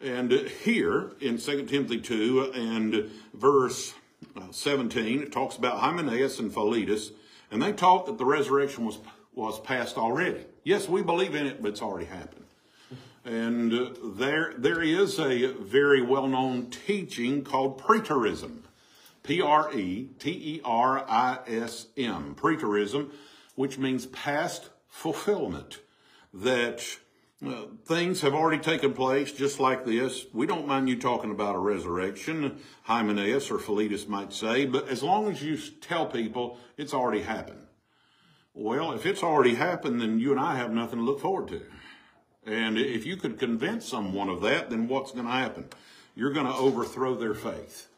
[0.00, 3.94] And here in 2 Timothy 2 and verse
[4.36, 7.12] uh, 17, it talks about Hymenaeus and Philetus,
[7.52, 8.98] and they taught that the resurrection was,
[9.32, 10.44] was past already.
[10.64, 12.41] Yes, we believe in it, but it's already happened.
[13.24, 18.62] And uh, there, there is a very well-known teaching called preterism.
[19.22, 20.14] P-R-E-T-E-R-I-S-M.
[22.34, 23.10] Preterism,
[23.54, 25.78] which means past fulfillment.
[26.34, 26.84] That
[27.46, 30.26] uh, things have already taken place just like this.
[30.32, 35.02] We don't mind you talking about a resurrection, Hymenaeus or Philetus might say, but as
[35.02, 37.66] long as you tell people it's already happened.
[38.54, 41.62] Well, if it's already happened, then you and I have nothing to look forward to.
[42.46, 45.66] And if you could convince someone of that, then what's going to happen?
[46.14, 47.88] You're going to overthrow their faith.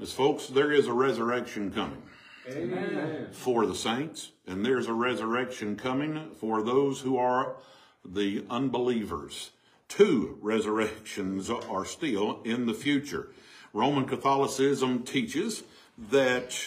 [0.00, 2.02] As folks, there is a resurrection coming.
[2.48, 3.28] Amen.
[3.32, 7.56] For the saints, and there's a resurrection coming for those who are
[8.04, 9.50] the unbelievers.
[9.88, 13.28] Two resurrections are still in the future.
[13.72, 15.62] Roman Catholicism teaches
[16.10, 16.58] that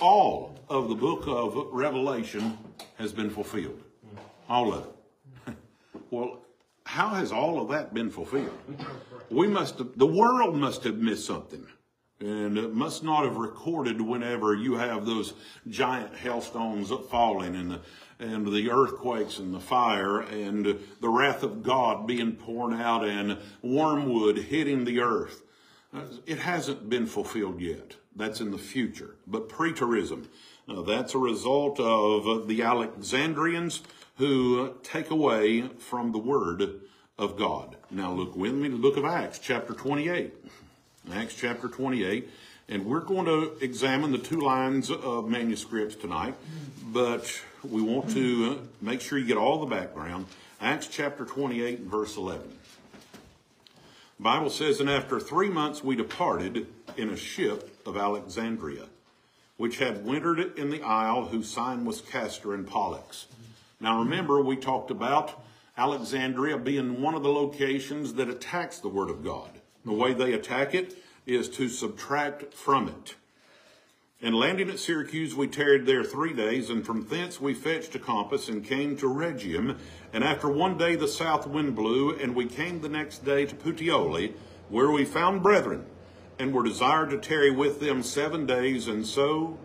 [0.00, 2.58] all of the book of Revelation
[2.98, 3.82] has been fulfilled.
[4.48, 4.86] All of
[5.46, 5.56] it.
[6.10, 6.40] well,
[6.86, 8.58] how has all of that been fulfilled?
[9.28, 11.66] We must have, the world must have missed something.
[12.20, 15.34] And it must not have recorded whenever you have those
[15.68, 17.80] giant hailstones falling and the,
[18.20, 23.36] and the earthquakes and the fire and the wrath of God being poured out and
[23.62, 25.42] wormwood hitting the earth.
[26.24, 27.96] It hasn't been fulfilled yet.
[28.14, 29.16] That's in the future.
[29.26, 30.28] But preterism,
[30.68, 33.82] uh, that's a result of the Alexandrians
[34.18, 36.80] who take away from the word
[37.18, 37.76] of God.
[37.90, 40.32] Now look with me to the book of Acts, chapter 28.
[41.12, 42.28] Acts chapter 28.
[42.68, 46.34] And we're going to examine the two lines of manuscripts tonight,
[46.82, 50.26] but we want to make sure you get all the background.
[50.60, 52.42] Acts chapter 28 and verse 11.
[54.16, 58.86] The Bible says, And after three months we departed in a ship of Alexandria,
[59.58, 63.26] which had wintered in the isle, whose sign was Castor and Pollux.
[63.80, 65.42] Now remember, we talked about
[65.76, 69.60] Alexandria being one of the locations that attacks the Word of God.
[69.84, 70.96] The way they attack it
[71.26, 73.16] is to subtract from it.
[74.22, 77.98] And landing at Syracuse, we tarried there three days, and from thence we fetched a
[77.98, 79.76] compass and came to Rhegium.
[80.14, 83.54] And after one day the south wind blew, and we came the next day to
[83.54, 84.32] Puteoli,
[84.70, 85.84] where we found brethren,
[86.38, 89.58] and were desired to tarry with them seven days, and so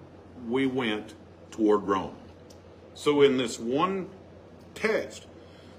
[0.45, 1.13] we went
[1.49, 2.15] toward Rome.
[2.93, 4.09] So in this one
[4.75, 5.25] text,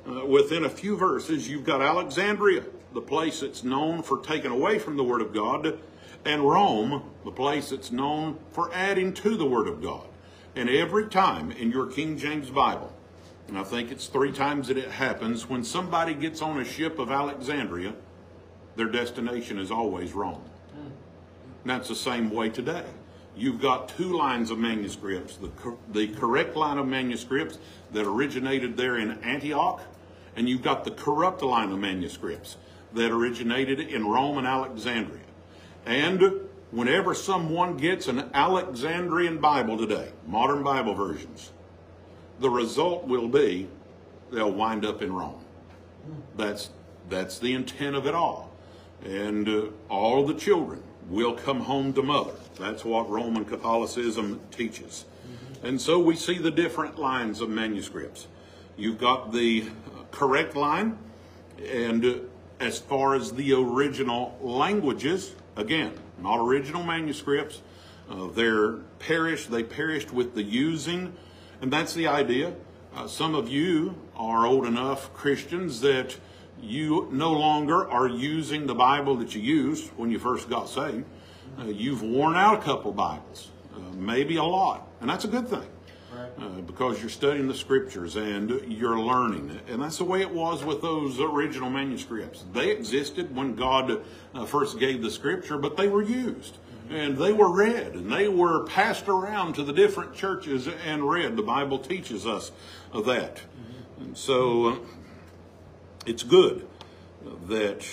[0.08, 4.78] uh, within a few verses, you've got Alexandria, the place that's known for taking away
[4.78, 5.78] from the Word of God,
[6.24, 10.06] and Rome, the place that's known for adding to the Word of God.
[10.54, 12.92] And every time in your King James Bible,
[13.48, 16.98] and I think it's three times that it happens, when somebody gets on a ship
[16.98, 17.94] of Alexandria,
[18.76, 20.42] their destination is always Rome.
[20.74, 22.84] And that's the same way today.
[23.34, 25.36] You've got two lines of manuscripts.
[25.36, 27.58] The, cor- the correct line of manuscripts
[27.92, 29.82] that originated there in Antioch,
[30.36, 32.56] and you've got the corrupt line of manuscripts
[32.92, 35.20] that originated in Rome and Alexandria.
[35.86, 36.22] And
[36.70, 41.52] whenever someone gets an Alexandrian Bible today, modern Bible versions,
[42.40, 43.68] the result will be
[44.30, 45.44] they'll wind up in Rome.
[46.36, 46.70] That's,
[47.08, 48.50] that's the intent of it all.
[49.04, 52.34] And uh, all the children will come home to mother.
[52.58, 55.04] That's what Roman Catholicism teaches.
[55.62, 58.26] And so we see the different lines of manuscripts.
[58.76, 59.64] You've got the
[60.10, 60.98] correct line,
[61.70, 62.28] and
[62.60, 67.60] as far as the original languages, again, not original manuscripts,
[68.08, 71.12] uh, they're perished, they perished with the using,
[71.60, 72.54] and that's the idea.
[72.94, 76.16] Uh, some of you are old enough Christians that
[76.60, 81.04] you no longer are using the Bible that you used when you first got saved.
[81.58, 85.48] Uh, you've worn out a couple Bibles, uh, maybe a lot, and that's a good
[85.48, 85.68] thing.
[86.38, 89.60] Uh, because you're studying the scriptures and you're learning.
[89.68, 92.44] And that's the way it was with those original manuscripts.
[92.52, 94.02] They existed when God
[94.34, 96.58] uh, first gave the scripture, but they were used.
[96.90, 101.36] And they were read and they were passed around to the different churches and read.
[101.36, 102.52] The Bible teaches us
[102.92, 103.40] of that.
[104.00, 104.76] And so uh,
[106.04, 106.66] it's good
[107.48, 107.86] that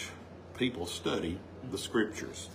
[0.57, 1.39] people study
[1.71, 2.49] the scriptures.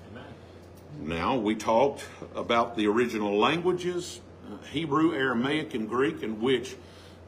[1.01, 4.21] Now, we talked about the original languages
[4.71, 6.77] Hebrew, Aramaic, and Greek in which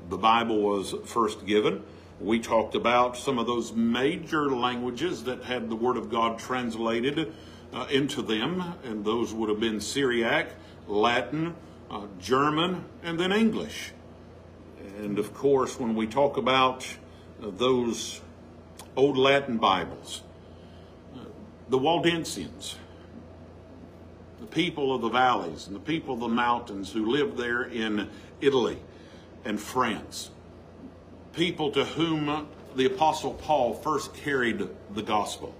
[0.08, 1.82] the Bible was first given.
[2.20, 7.32] We talked about some of those major languages that had the Word of God translated
[7.72, 10.50] uh, into them, and those would have been Syriac,
[10.86, 11.54] Latin,
[11.90, 13.92] uh, German, and then English.
[14.98, 16.86] And of course, when we talk about
[17.42, 18.20] uh, those
[18.96, 20.22] old Latin Bibles,
[21.14, 21.18] uh,
[21.68, 22.76] the Waldensians,
[24.46, 28.08] the people of the valleys and the people of the mountains who lived there in
[28.40, 28.78] Italy
[29.44, 30.30] and France,
[31.32, 35.54] people to whom the Apostle Paul first carried the gospel.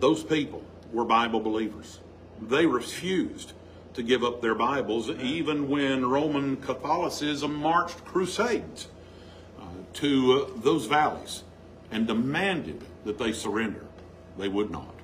[0.00, 2.00] Those people were Bible believers.
[2.42, 3.52] They refused
[3.94, 8.88] to give up their Bibles even when Roman Catholicism marched crusades
[9.58, 11.44] uh, to those valleys
[11.90, 13.84] and demanded that they surrender.
[14.36, 14.95] They would not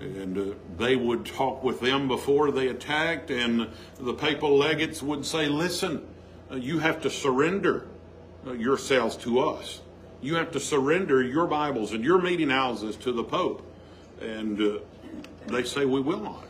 [0.00, 3.68] and uh, they would talk with them before they attacked, and
[3.98, 6.06] the papal legates would say, Listen,
[6.50, 7.86] uh, you have to surrender
[8.46, 9.80] uh, yourselves to us.
[10.20, 13.62] You have to surrender your Bibles and your meeting houses to the Pope.
[14.20, 14.78] And uh,
[15.46, 16.48] they say, We will not,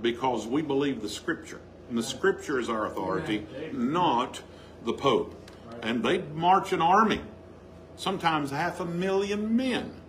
[0.00, 1.60] because we believe the Scripture.
[1.88, 4.40] And the Scripture is our authority, not
[4.84, 5.36] the Pope.
[5.82, 7.20] And they'd march an army,
[7.96, 9.99] sometimes half a million men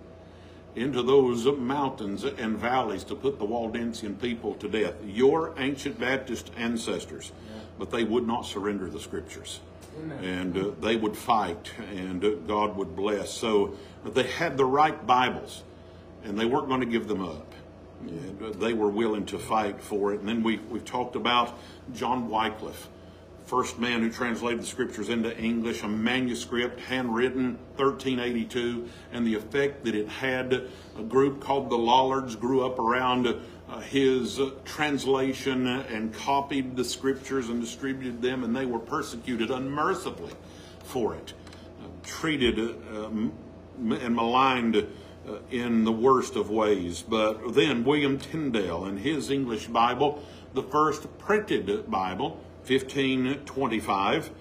[0.75, 6.51] into those mountains and valleys to put the Waldensian people to death, your ancient Baptist
[6.57, 7.31] ancestors.
[7.77, 9.59] But they would not surrender the scriptures.
[9.99, 10.23] Amen.
[10.23, 13.31] And uh, they would fight, and uh, God would bless.
[13.31, 15.63] So they had the right Bibles,
[16.23, 17.53] and they weren't going to give them up.
[18.01, 20.19] And, uh, they were willing to fight for it.
[20.19, 21.57] And then we, we talked about
[21.93, 22.87] John Wycliffe
[23.51, 29.83] first man who translated the scriptures into English, a manuscript, handwritten, 1382, and the effect
[29.83, 30.69] that it had.
[30.97, 36.85] A group called the Lollards grew up around uh, his uh, translation and copied the
[36.85, 40.31] scriptures and distributed them, and they were persecuted unmercifully
[40.85, 41.33] for it,
[41.81, 47.01] uh, treated uh, and maligned uh, in the worst of ways.
[47.01, 50.23] But then William Tyndale, in his English Bible,
[50.53, 54.31] the first printed Bible, 1525,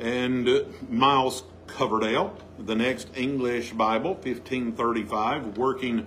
[0.00, 0.48] and
[0.88, 6.06] Miles Coverdale, the next English Bible, 1535, working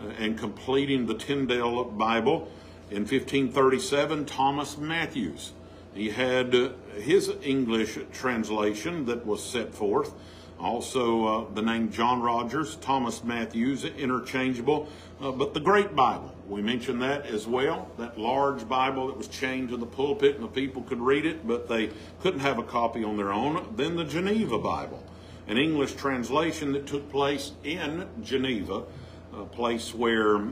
[0.00, 2.50] uh, and completing the Tyndale Bible.
[2.90, 5.52] In 1537, Thomas Matthews.
[5.94, 10.12] He had uh, his English translation that was set forth.
[10.58, 14.88] Also, uh, the name John Rogers, Thomas Matthews, interchangeable.
[15.20, 17.90] Uh, but the Great Bible, we mentioned that as well.
[17.98, 21.46] That large Bible that was chained to the pulpit and the people could read it,
[21.46, 21.90] but they
[22.20, 23.74] couldn't have a copy on their own.
[23.76, 25.04] Then the Geneva Bible,
[25.46, 28.84] an English translation that took place in Geneva,
[29.32, 30.50] a place where uh,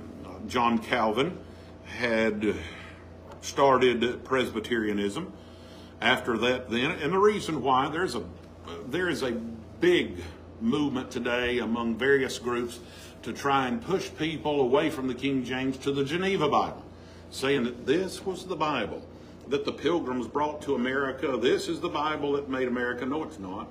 [0.49, 1.39] John Calvin
[1.85, 2.55] had
[3.41, 5.33] started Presbyterianism.
[6.01, 8.25] After that, then, and the reason why there's a
[8.89, 9.33] there is a
[9.81, 10.19] big
[10.61, 12.79] movement today among various groups
[13.23, 16.85] to try and push people away from the King James to the Geneva Bible,
[17.31, 19.07] saying that this was the Bible
[19.49, 21.37] that the pilgrims brought to America.
[21.37, 23.05] This is the Bible that made America.
[23.05, 23.69] No, it's not.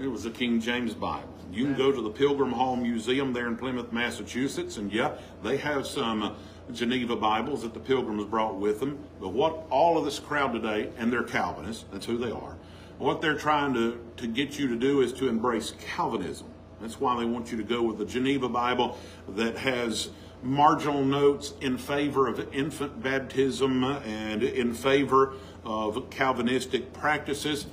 [0.00, 1.34] It was the King James Bible.
[1.52, 5.12] You can go to the Pilgrim Hall Museum there in Plymouth, Massachusetts, and yeah,
[5.42, 6.32] they have some uh,
[6.72, 8.98] Geneva Bibles that the pilgrims brought with them.
[9.18, 12.56] But what all of this crowd today, and they're Calvinists, that's who they are,
[12.98, 16.48] what they're trying to, to get you to do is to embrace Calvinism.
[16.80, 18.98] That's why they want you to go with the Geneva Bible
[19.28, 20.10] that has
[20.42, 27.66] marginal notes in favor of infant baptism and in favor of Calvinistic practices.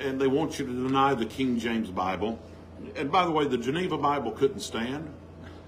[0.00, 2.38] And they want you to deny the King James Bible.
[2.96, 5.12] And by the way, the Geneva Bible couldn't stand.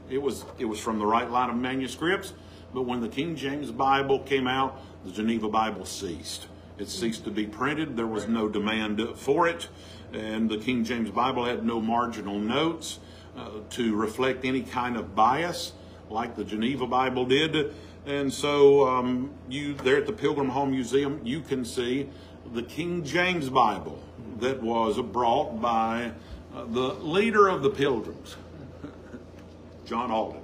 [0.09, 2.33] It was, it was from the right line of manuscripts.
[2.73, 6.47] But when the King James Bible came out, the Geneva Bible ceased.
[6.79, 7.97] It ceased to be printed.
[7.97, 9.69] There was no demand for it
[10.13, 12.99] and the King James Bible had no marginal notes.
[13.37, 15.73] uh, to reflect any kind of bias
[16.11, 17.75] like the Geneva Bible did.
[18.07, 22.09] And so um, you there at the Pilgrim Hall Museum, you can see
[22.53, 24.03] the King James Bible
[24.41, 26.13] that was brought by
[26.55, 28.37] uh, the leader of the Pilgrims,
[29.87, 30.41] John Alden.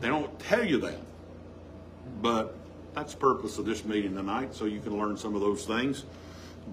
[0.00, 0.98] They don't tell you that,
[2.20, 2.54] but
[2.94, 6.04] that's the purpose of this meeting tonight, so you can learn some of those things.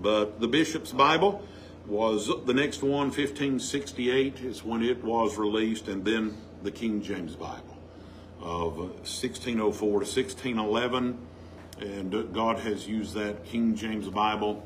[0.01, 1.45] But the Bishop's Bible
[1.87, 7.35] was the next one, 1568 is when it was released, and then the King James
[7.35, 7.77] Bible
[8.39, 11.17] of 1604 to 1611.
[11.79, 14.63] And uh, God has used that King James Bible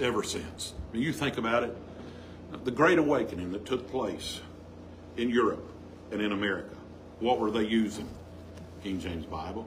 [0.00, 0.74] ever since.
[0.92, 1.76] You think about it,
[2.64, 4.40] the Great Awakening that took place
[5.16, 5.70] in Europe
[6.12, 6.76] and in America,
[7.20, 8.08] what were they using?
[8.82, 9.66] King James Bible.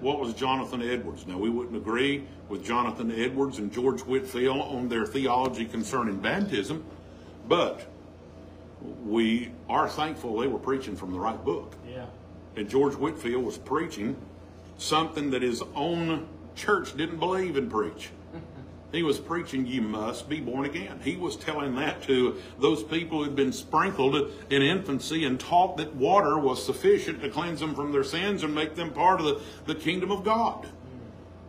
[0.00, 1.26] What was Jonathan Edwards?
[1.26, 6.84] Now, we wouldn't agree with Jonathan Edwards and George Whitefield on their theology concerning baptism,
[7.48, 7.86] but
[9.04, 11.74] we are thankful they were preaching from the right book.
[11.88, 12.06] Yeah.
[12.56, 14.16] And George Whitefield was preaching
[14.78, 18.10] something that his own church didn't believe and preach.
[18.92, 21.00] He was preaching, you must be born again.
[21.02, 25.94] He was telling that to those people who'd been sprinkled in infancy and taught that
[25.96, 29.40] water was sufficient to cleanse them from their sins and make them part of the,
[29.66, 30.68] the kingdom of God.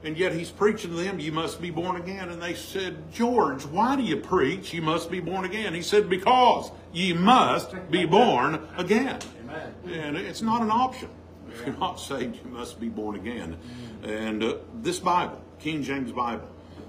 [0.03, 2.29] And yet he's preaching to them, you must be born again.
[2.29, 5.73] And they said, George, why do you preach you must be born again?
[5.73, 9.19] He said, because ye must be born again.
[9.43, 9.73] Amen.
[9.91, 11.09] And it's not an option.
[11.49, 13.57] If you're not saved, you must be born again.
[14.03, 16.47] And uh, this Bible, King James Bible,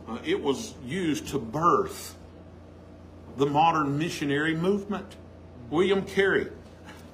[0.08, 2.16] uh, it was used to birth
[3.36, 5.16] the modern missionary movement.
[5.70, 6.48] William Carey,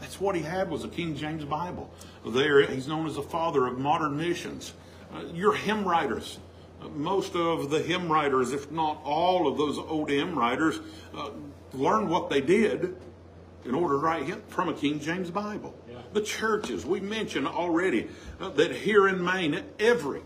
[0.00, 1.90] that's what he had was a King James Bible.
[2.26, 4.72] There, he's known as the father of modern missions.
[5.14, 6.38] Uh, your hymn writers,
[6.80, 10.80] uh, most of the hymn writers, if not all of those old hymn writers,
[11.14, 11.30] uh,
[11.72, 12.96] learned what they did
[13.64, 15.74] in order to write him- from a King James Bible.
[16.12, 18.08] The churches, we mentioned already
[18.40, 20.22] uh, that here in Maine, every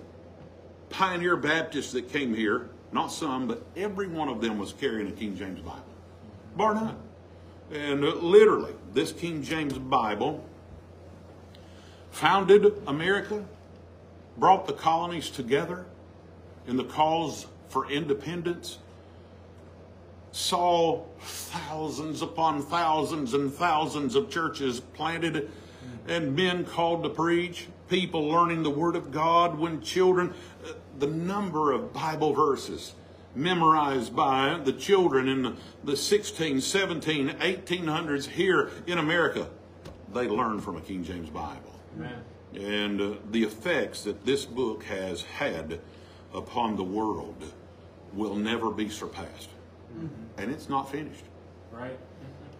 [0.91, 5.13] pioneer Baptists that came here, not some, but every one of them was carrying a
[5.13, 5.85] King James Bible,
[6.57, 6.97] bar none.
[7.71, 10.45] And uh, literally, this King James Bible
[12.11, 13.45] founded America,
[14.39, 15.85] brought the colonies together
[16.67, 18.79] in the cause for independence,
[20.33, 25.51] saw thousands upon thousands and thousands of churches planted
[26.07, 30.35] and men called to preach, people learning the Word of God when children,
[30.65, 32.95] uh, the number of Bible verses
[33.35, 39.49] memorized by the children in the 16, 17, 1800s here in America,
[40.13, 41.75] they learned from a King James Bible.
[41.97, 42.23] Amen.
[42.55, 45.81] And uh, the effects that this book has had
[46.35, 47.53] upon the world
[48.13, 49.51] will never be surpassed.
[50.39, 51.25] And it's not finished.
[51.73, 51.99] Right.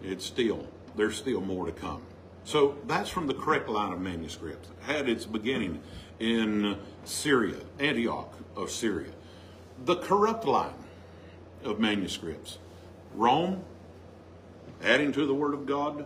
[0.03, 2.01] It's still, there's still more to come.
[2.49, 4.69] So that's from the correct line of manuscripts.
[4.69, 5.83] It had its beginning
[6.19, 9.11] in Syria, Antioch of Syria.
[9.85, 10.73] The corrupt line
[11.63, 12.57] of manuscripts,
[13.13, 13.63] Rome,
[14.83, 16.05] adding to the Word of God,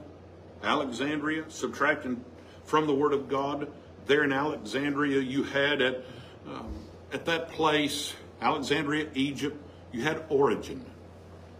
[0.62, 2.26] Alexandria, subtracting
[2.66, 3.72] from the Word of God.
[4.08, 6.04] There in Alexandria, you had at,
[6.46, 6.74] um,
[7.14, 9.56] at that place, Alexandria, Egypt,
[9.94, 10.84] you had Origen.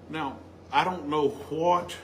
[0.10, 0.40] Now,
[0.74, 1.96] I don't know what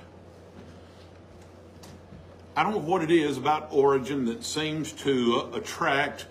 [2.59, 6.25] I don't know what it is about Origen that seems to uh, attract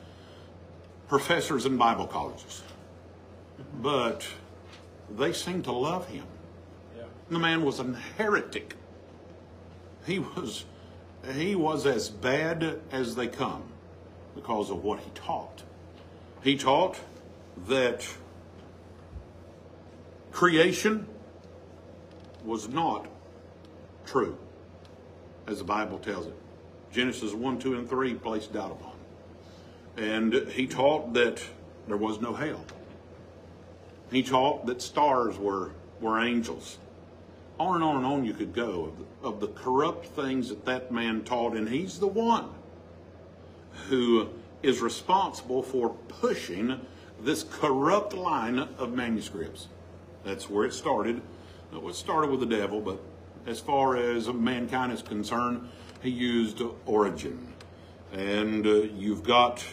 [1.08, 2.62] professors in Bible colleges,
[3.80, 4.28] but
[5.16, 6.26] they seem to love him.
[7.30, 8.74] The man was a heretic.
[10.04, 10.66] He was
[11.32, 13.62] he was as bad as they come
[14.34, 15.62] because of what he taught.
[16.42, 17.00] He taught
[17.68, 18.06] that
[20.30, 21.06] creation
[22.44, 23.06] was not
[24.04, 24.36] true,
[25.48, 26.34] as the Bible tells it.
[26.92, 28.92] Genesis 1, 2, and 3 placed doubt upon.
[29.96, 31.42] And he taught that
[31.86, 32.64] there was no hell.
[34.10, 36.78] He taught that stars were, were angels.
[37.58, 40.64] On and on and on you could go of the, of the corrupt things that
[40.66, 42.50] that man taught, and he's the one
[43.88, 44.28] who
[44.62, 46.80] is responsible for pushing
[47.20, 49.68] this corrupt line of manuscripts.
[50.24, 51.20] That's where it started.
[51.72, 53.00] It started with the devil, but
[53.48, 55.68] as far as mankind is concerned,
[56.02, 57.54] he used Origen.
[58.12, 59.64] And uh, you've got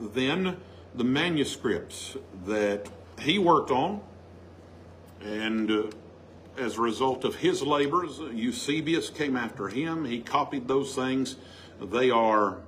[0.00, 0.56] then
[0.94, 2.16] the manuscripts
[2.46, 4.00] that he worked on,
[5.22, 5.82] and uh,
[6.58, 10.04] as a result of his labors, Eusebius came after him.
[10.04, 11.36] He copied those things.
[11.80, 12.58] They are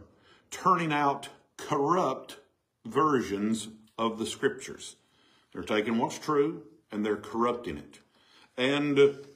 [0.52, 2.38] turning out corrupt
[2.86, 4.96] versions of the scriptures.
[5.52, 7.98] They're taking what's true and they're corrupting it.
[8.56, 9.26] And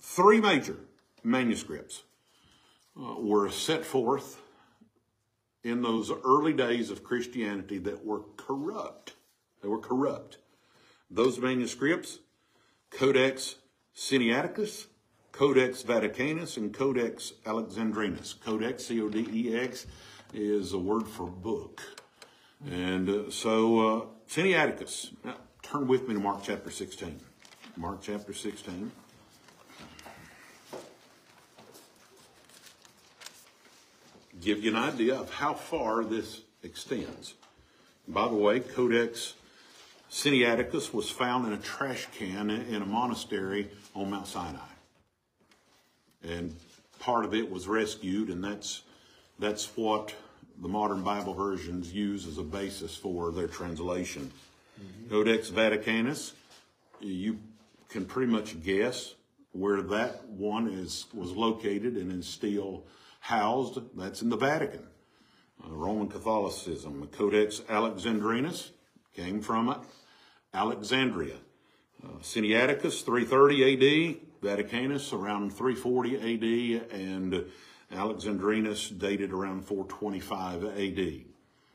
[0.00, 0.76] three major
[1.22, 2.02] manuscripts
[2.96, 4.40] uh, were set forth
[5.62, 9.14] in those early days of Christianity that were corrupt.
[9.62, 10.38] They were corrupt.
[11.10, 12.18] Those manuscripts,
[12.90, 13.56] Codex
[13.94, 14.86] Sinaiticus,
[15.32, 18.32] Codex Vaticanus, and Codex Alexandrinus.
[18.32, 19.86] Codex, C O D E X,
[20.32, 21.82] is a word for book.
[22.64, 25.12] And uh, so, uh, Sinaiticus.
[25.24, 27.20] Now, turn with me to Mark chapter 16.
[27.76, 28.90] Mark chapter 16.
[34.40, 37.34] Give you an idea of how far this extends.
[38.08, 39.34] By the way, Codex
[40.10, 44.58] Sinaiticus was found in a trash can in a monastery on Mount Sinai.
[46.22, 46.54] And
[46.98, 48.82] part of it was rescued, and that's,
[49.38, 50.14] that's what
[50.60, 54.30] the modern Bible versions use as a basis for their translation.
[54.80, 55.10] Mm-hmm.
[55.10, 56.32] Codex Vaticanus,
[57.00, 57.38] you
[57.88, 59.14] can pretty much guess
[59.52, 62.84] where that one is was located and is still
[63.20, 63.78] housed.
[63.96, 64.86] That's in the Vatican.
[65.64, 67.00] Uh, Roman Catholicism.
[67.00, 68.72] The Codex Alexandrinus
[69.14, 69.80] came from
[70.52, 71.36] Alexandria.
[72.02, 74.16] Uh, Sinaiticus, 330 AD.
[74.42, 76.90] Vaticanus, around 340 AD.
[76.92, 77.44] And
[77.92, 81.24] Alexandrinus, dated around 425 AD.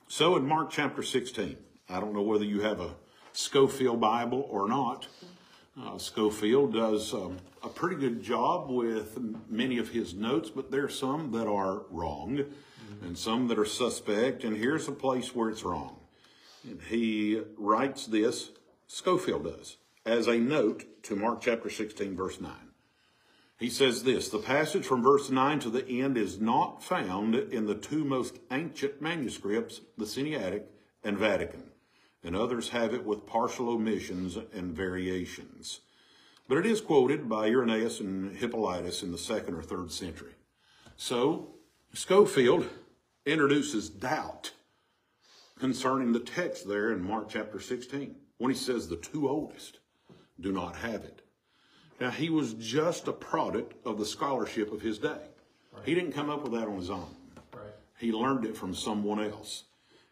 [0.08, 1.58] So in Mark chapter 16,
[1.90, 2.96] I don't know whether you have a
[3.34, 5.08] Scofield Bible or not.
[5.82, 9.18] Uh, Scofield does um, a pretty good job with
[9.50, 12.46] many of his notes, but there are some that are wrong
[13.02, 14.46] and some that are suspect.
[14.46, 15.98] And here's a place where it's wrong.
[16.64, 18.52] And he writes this,
[18.88, 22.52] Scofield does, as a note to Mark chapter 16, verse 9.
[23.58, 27.66] He says this The passage from verse 9 to the end is not found in
[27.66, 30.64] the two most ancient manuscripts, the Sinaitic
[31.04, 31.64] and Vatican,
[32.26, 35.82] and others have it with partial omissions and variations.
[36.48, 40.34] But it is quoted by Irenaeus and Hippolytus in the second or third century.
[40.98, 41.54] So,
[41.94, 42.68] Scofield
[43.26, 44.52] introduces doubt
[45.60, 49.80] concerning the text there in Mark chapter 16 when he says the two oldest
[50.40, 51.22] do not have it.
[52.02, 55.22] Now, he was just a product of the scholarship of his day.
[55.86, 57.08] He didn't come up with that on his own.
[57.54, 57.64] Right.
[58.00, 59.66] He learned it from someone else.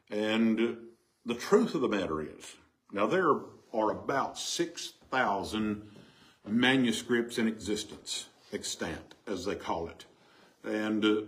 [0.09, 0.77] And
[1.25, 2.55] the truth of the matter is,
[2.91, 3.35] now there
[3.73, 5.81] are about 6,000
[6.47, 10.05] manuscripts in existence, extant, as they call it.
[10.63, 11.21] And uh,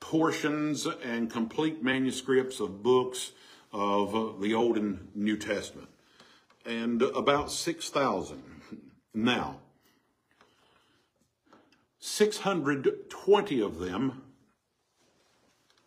[0.00, 3.32] portions and complete manuscripts of books
[3.72, 5.88] of uh, the Old and New Testament.
[6.64, 8.42] And about 6,000.
[9.14, 9.58] Now,
[11.98, 14.22] 620 of them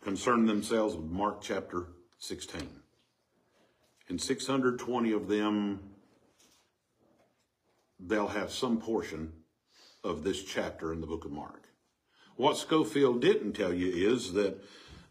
[0.02, 1.88] concern themselves with Mark chapter
[2.18, 2.85] 16.
[4.08, 5.80] And 620 of them,
[7.98, 9.32] they'll have some portion
[10.04, 11.68] of this chapter in the book of Mark.
[12.36, 14.62] What Scofield didn't tell you is that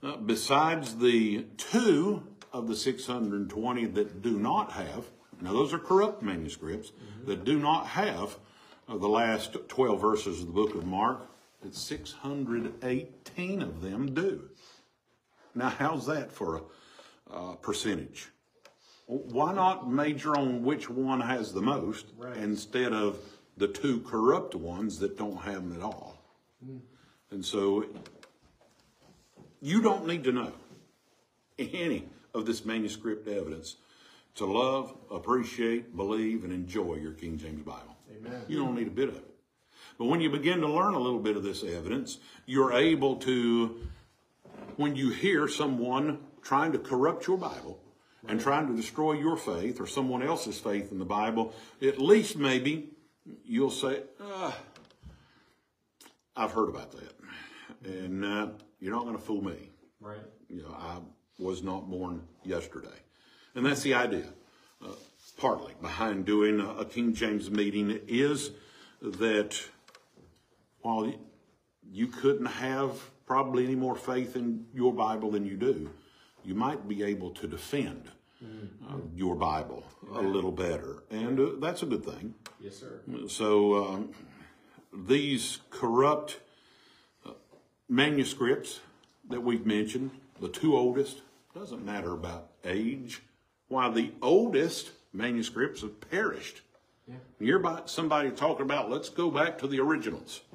[0.04, 2.24] uh, besides the two
[2.54, 5.06] of the 620 that do not have,
[5.41, 6.91] now those are corrupt manuscripts,
[7.26, 8.38] that do not have
[8.88, 11.28] uh, the last 12 verses of the book of Mark,
[11.62, 14.50] that 618 of them do.
[15.56, 18.30] Now, how's that for a uh, percentage?
[19.08, 23.20] Why not major on which one has the most instead of
[23.58, 26.18] the two corrupt ones that don't have them at all?
[26.64, 26.78] Hmm.
[27.30, 27.86] And so
[29.62, 30.53] you don't need to know
[31.60, 33.78] any of this manuscript evidence
[34.36, 37.95] to love, appreciate, believe, and enjoy your King James Bible.
[38.18, 38.41] Amen.
[38.47, 39.26] You don't need a bit of it.
[39.97, 43.88] But when you begin to learn a little bit of this evidence, you're able to,
[44.76, 47.80] when you hear someone trying to corrupt your Bible
[48.28, 52.38] and trying to destroy your faith or someone else's faith in the Bible, at least
[52.38, 52.90] maybe
[53.44, 54.58] you'll say, ah,
[56.36, 57.14] I've heard about that.
[57.84, 58.48] And uh,
[58.80, 59.70] you're not going to fool me.
[60.00, 60.18] Right.
[60.50, 60.98] You know, I
[61.40, 62.88] was not born yesterday.
[63.56, 64.26] And that's the idea,
[64.84, 64.90] uh,
[65.38, 68.52] partly, behind doing a King James meeting is
[69.02, 69.60] that
[70.82, 71.12] while
[71.90, 75.90] you couldn't have probably any more faith in your Bible than you do,
[76.46, 78.12] you might be able to defend
[78.43, 79.84] uh, your Bible
[80.14, 81.04] a little better.
[81.10, 82.36] And uh, that's a good thing.
[82.60, 83.02] Yes, sir.
[83.28, 84.12] So um,
[84.93, 86.39] these corrupt
[87.26, 87.32] uh,
[87.89, 88.82] manuscripts
[89.30, 91.22] that we've mentioned, the two oldest,
[91.54, 93.22] doesn't matter about age.
[93.68, 96.62] Why the oldest manuscripts have perished.
[97.08, 97.16] Yeah.
[97.39, 100.41] You're about somebody talking about let's go back to the originals.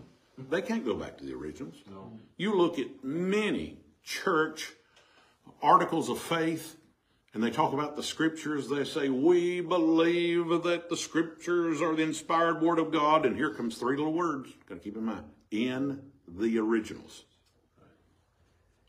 [0.49, 1.76] They can't go back to the originals.
[1.86, 2.18] No.
[2.38, 4.72] You look at many church
[5.62, 6.76] articles of faith
[7.32, 8.68] and they talk about the scriptures.
[8.68, 13.24] They say, We believe that the scriptures are the inspired word of God.
[13.24, 14.51] And here comes three little words.
[14.68, 17.24] Got to keep in mind in the originals,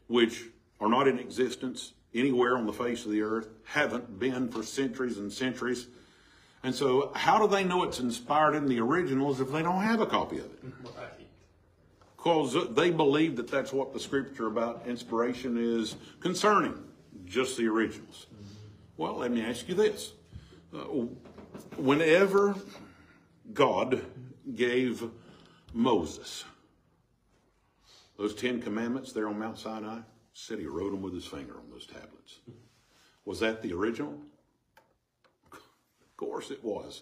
[0.07, 0.45] which
[0.79, 5.17] are not in existence anywhere on the face of the earth, haven't been for centuries
[5.17, 5.87] and centuries.
[6.63, 10.01] And so, how do they know it's inspired in the originals if they don't have
[10.01, 10.63] a copy of it?
[12.21, 16.75] Because they believe that that's what the scripture about inspiration is concerning,
[17.25, 18.27] just the originals.
[18.95, 20.13] Well, let me ask you this.
[20.71, 21.07] Uh,
[21.77, 22.53] whenever
[23.53, 24.03] God
[24.53, 25.03] gave
[25.73, 26.43] Moses
[28.19, 30.01] those Ten Commandments there on Mount Sinai,
[30.33, 32.39] said he wrote them with his finger on those tablets.
[33.25, 34.15] Was that the original?
[35.51, 37.01] Of course it was.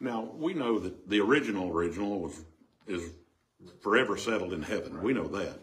[0.00, 2.40] Now, we know that the original original was,
[2.88, 3.12] is
[3.80, 5.02] forever settled in heaven.
[5.02, 5.58] We know that.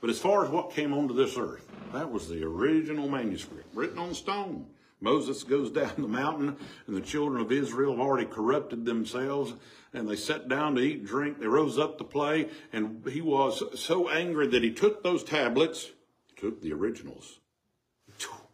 [0.00, 3.98] But as far as what came onto this earth, that was the original manuscript, written
[3.98, 4.66] on stone.
[5.00, 9.54] Moses goes down the mountain, and the children of Israel have already corrupted themselves,
[9.92, 11.40] and they sat down to eat and drink.
[11.40, 15.90] They rose up to play, and he was so angry that he took those tablets,
[16.36, 17.40] took the originals,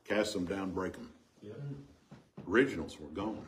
[0.05, 1.11] cast them down, break them.
[2.48, 3.46] Originals were gone.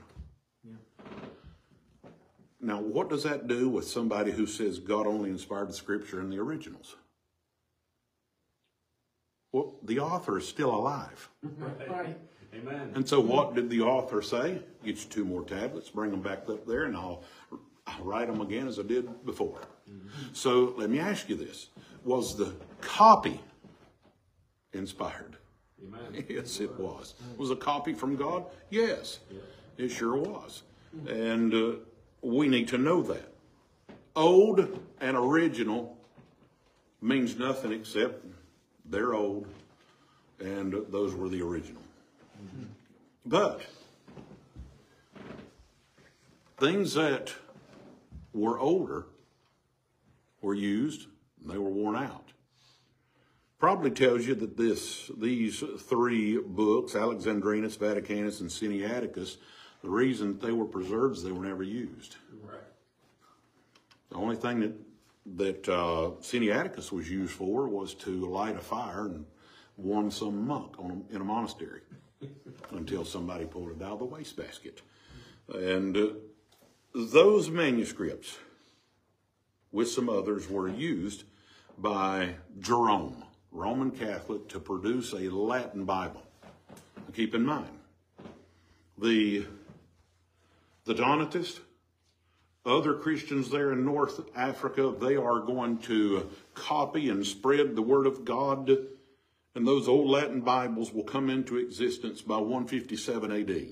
[2.64, 6.30] Now, what does that do with somebody who says God only inspired the scripture in
[6.30, 6.96] the originals?
[9.52, 11.28] Well, the author is still alive.
[11.86, 12.16] Right.
[12.54, 12.92] Amen.
[12.94, 14.62] And so what did the author say?
[14.82, 17.22] Get you two more tablets, bring them back up there, and I'll,
[17.86, 19.60] I'll write them again as I did before.
[20.32, 21.68] So let me ask you this.
[22.04, 23.40] Was the copy
[24.72, 25.36] inspired?
[25.86, 26.24] Amen.
[26.30, 27.14] Yes, it was.
[27.36, 28.46] Was a copy from God?
[28.70, 29.18] Yes,
[29.76, 30.62] it sure was.
[31.06, 31.72] And uh,
[32.24, 33.32] we need to know that.
[34.16, 35.96] Old and original
[37.00, 38.24] means nothing except
[38.84, 39.46] they're old,
[40.40, 41.82] and those were the original.
[43.26, 43.62] But
[46.58, 47.34] things that
[48.32, 49.06] were older
[50.40, 51.06] were used,
[51.40, 52.24] and they were worn out
[53.64, 59.38] probably tells you that this these three books alexandrinus vaticanus and sinaiticus
[59.84, 62.70] the reason they were preserved is they were never used Right.
[64.10, 64.74] the only thing that
[65.36, 69.24] that uh, sinaiticus was used for was to light a fire and
[69.76, 71.80] warm some monk on in a monastery
[72.72, 74.82] until somebody pulled it out of the wastebasket
[75.54, 76.08] and uh,
[76.94, 78.38] those manuscripts
[79.72, 81.24] with some others were used
[81.76, 86.22] by Jerome, Roman Catholic, to produce a Latin Bible.
[87.14, 87.76] Keep in mind,
[88.96, 89.44] the,
[90.84, 91.60] the Donatists,
[92.66, 98.06] other Christians there in North Africa, they are going to copy and spread the Word
[98.06, 98.70] of God,
[99.54, 103.66] and those old Latin Bibles will come into existence by 157 AD.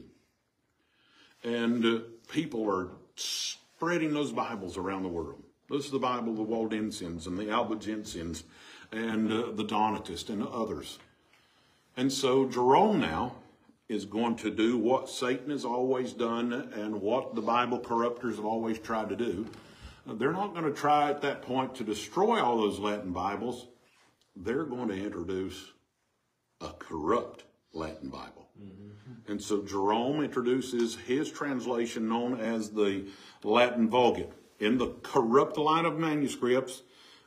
[1.45, 5.43] And uh, people are spreading those Bibles around the world.
[5.69, 8.45] This is the Bible of the Waldensians and the Albigensians
[8.93, 10.99] and uh, the Donatists and others.
[11.97, 13.37] And so Jerome now
[13.93, 18.45] is going to do what Satan has always done and what the Bible corruptors have
[18.45, 19.47] always tried to do.
[20.07, 23.69] They're not going to try at that point to destroy all those Latin Bibles.
[24.35, 25.73] They're going to introduce
[26.61, 28.49] a corrupt Latin Bible.
[29.29, 33.07] And so Jerome introduces his translation known as the
[33.43, 34.31] Latin Vulgate.
[34.59, 36.83] In the corrupt line of manuscripts,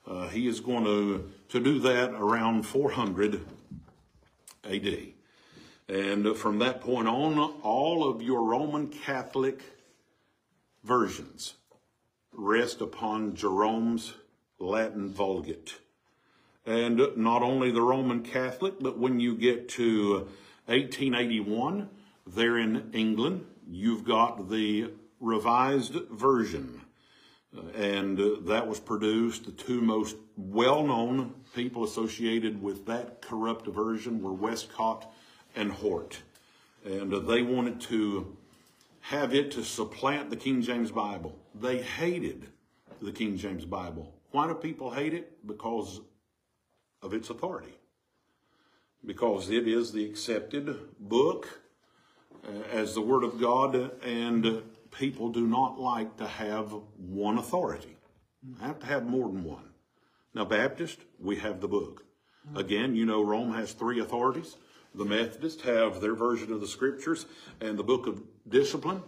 [0.07, 3.41] uh, he is going to, to do that around 400
[4.63, 5.14] AD.
[5.88, 9.62] And from that point on, all of your Roman Catholic
[10.84, 11.56] versions
[12.34, 14.14] rest upon Jerome's
[14.60, 15.76] Latin Vulgate.
[16.66, 20.28] And not only the Roman Catholic, but when you get to
[20.66, 21.90] 1881,
[22.26, 26.82] there in England, you've got the revised version.
[27.76, 28.18] And
[28.48, 29.46] that was produced.
[29.46, 35.10] The two most well known people associated with that corrupt version were Westcott
[35.56, 36.22] and Hort.
[36.84, 38.38] And uh, they wanted to
[39.01, 41.36] have it to supplant the King James Bible.
[41.53, 42.47] They hated
[43.01, 44.14] the King James Bible.
[44.32, 45.45] Why do people hate it?
[45.45, 46.01] Because
[47.01, 47.78] of its authority.
[49.06, 51.62] Because it is the accepted book
[52.43, 57.38] uh, as the Word of God, and uh, people do not like to have one
[57.38, 57.95] authority.
[58.62, 59.70] have to have more than one.
[60.34, 62.03] Now, Baptist, we have the book.
[62.56, 64.58] Again, you know Rome has three authorities.
[64.96, 67.26] The Methodists have their version of the Scriptures
[67.60, 69.02] and the Book of Discipline.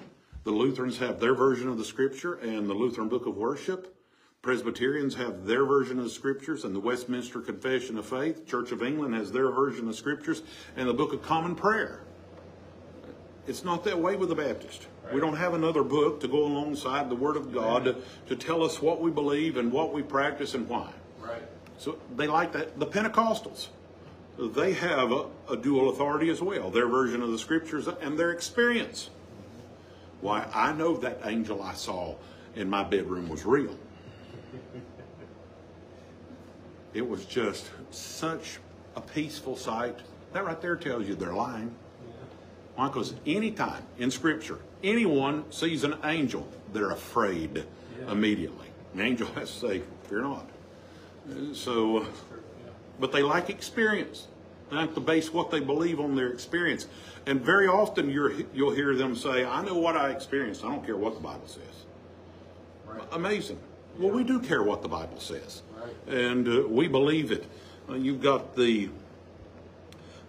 [0.43, 3.95] The Lutherans have their version of the Scripture and the Lutheran Book of Worship.
[4.41, 8.45] Presbyterians have their version of the Scriptures and the Westminster Confession of Faith.
[8.45, 10.43] Church of England has their version of the Scriptures
[10.75, 12.01] and the Book of Common Prayer.
[13.47, 14.87] It's not that way with the Baptist.
[15.13, 17.95] We don't have another book to go alongside the Word of God to,
[18.27, 20.91] to tell us what we believe and what we practice and why.
[21.21, 21.43] Right.
[21.77, 22.77] So they like that.
[22.77, 23.67] The Pentecostals,
[24.39, 26.69] they have a, a dual authority as well.
[26.69, 29.09] Their version of the scriptures and their experience.
[30.21, 32.15] Why, I know that angel I saw
[32.55, 33.75] in my bedroom was real.
[36.93, 38.57] It was just such
[38.95, 39.99] a peaceful sight.
[40.33, 41.73] That right there tells you they're lying.
[42.75, 42.87] Why?
[42.87, 47.65] Because anytime in Scripture, anyone sees an angel, they're afraid
[48.09, 48.67] immediately.
[48.93, 50.49] An angel has to say, Fear not.
[51.53, 52.05] So,
[52.99, 54.27] but they like experience.
[54.69, 56.87] They like to base what they believe on their experience.
[57.25, 60.63] And very often you're, you'll hear them say, I know what I experienced.
[60.63, 61.63] I don't care what the Bible says.
[63.11, 63.59] Amazing.
[63.97, 65.63] Well, we do care what the Bible says.
[66.07, 67.45] And uh, we believe it.
[67.89, 68.89] Uh, you've got the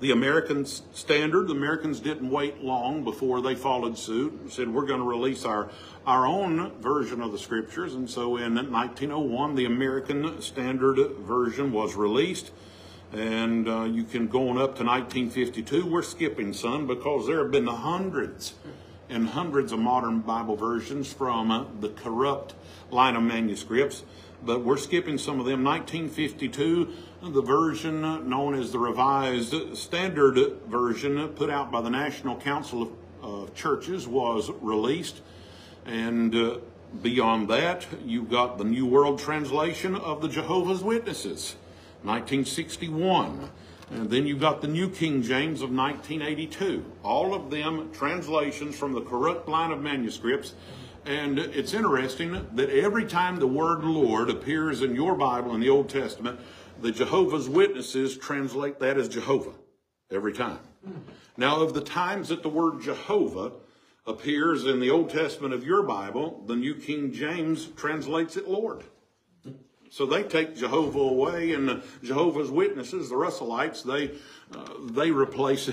[0.00, 1.48] the American standard.
[1.48, 5.44] The Americans didn't wait long before they followed suit and said, we're going to release
[5.44, 5.70] our,
[6.06, 7.94] our own version of the scriptures.
[7.94, 12.52] And so in 1901, the American standard version was released.
[13.12, 15.86] And uh, you can go on up to 1952.
[15.86, 18.54] We're skipping some because there have been hundreds
[19.08, 22.54] and hundreds of modern Bible versions from uh, the corrupt
[22.90, 24.04] line of manuscripts.
[24.42, 25.64] But we're skipping some of them.
[25.64, 26.92] 1952,
[27.22, 30.38] the version known as the Revised Standard
[30.68, 35.20] Version, put out by the National Council of Churches, was released.
[35.84, 36.58] And uh,
[37.02, 41.56] beyond that, you've got the New World Translation of the Jehovah's Witnesses,
[42.02, 43.50] 1961.
[43.90, 46.84] And then you've got the New King James of 1982.
[47.02, 50.54] All of them translations from the corrupt line of manuscripts.
[51.04, 55.70] And it's interesting that every time the word Lord appears in your Bible in the
[55.70, 56.38] Old Testament,
[56.80, 59.52] the Jehovah's Witnesses translate that as Jehovah.
[60.10, 60.58] Every time.
[61.36, 63.52] Now, of the times that the word Jehovah
[64.06, 68.84] appears in the Old Testament of your Bible, the New King James translates it Lord.
[69.90, 74.12] So they take Jehovah away, and the Jehovah's Witnesses, the Russellites, they
[74.56, 75.70] uh, they replace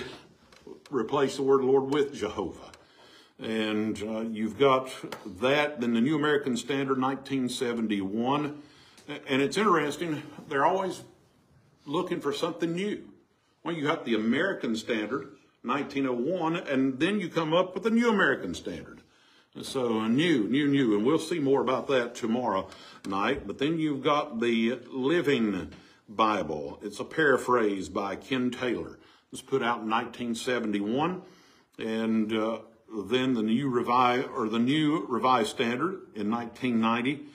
[0.89, 2.71] replace the word Lord with Jehovah.
[3.39, 4.89] And uh, you've got
[5.41, 5.81] that.
[5.81, 8.61] Then the New American Standard, 1971,
[9.07, 10.23] and it's interesting.
[10.47, 11.03] They're always
[11.85, 13.03] looking for something new.
[13.63, 18.09] Well, you got the American Standard, 1901, and then you come up with the New
[18.09, 19.01] American Standard.
[19.61, 22.67] So a new, new, new, and we'll see more about that tomorrow
[23.07, 23.47] night.
[23.47, 25.71] But then you've got the Living
[26.09, 26.79] Bible.
[26.83, 28.95] It's a paraphrase by Ken Taylor.
[28.95, 31.21] It was put out in 1971,
[31.79, 32.59] and uh,
[33.07, 37.25] then the new revised or the new Revised Standard in 1990.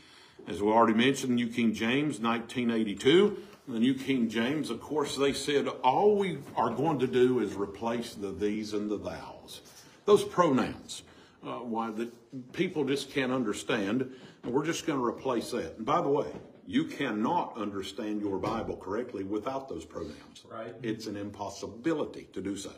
[0.48, 3.36] As we already mentioned, New King James, 1982.
[3.68, 7.54] The New King James, of course, they said all we are going to do is
[7.54, 9.60] replace the these and the thous.
[10.06, 11.04] Those pronouns,
[11.46, 12.10] uh, why the
[12.52, 14.10] people just can't understand,
[14.42, 15.76] and we're just going to replace that.
[15.76, 16.32] And by the way,
[16.66, 20.44] you cannot understand your Bible correctly without those pronouns.
[20.48, 20.74] Right.
[20.82, 22.72] It's an impossibility to do so.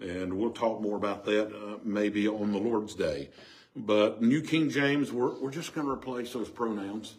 [0.00, 3.30] And we'll talk more about that uh, maybe on the Lord's Day.
[3.74, 7.14] But New King James, we're, we're just going to replace those pronouns.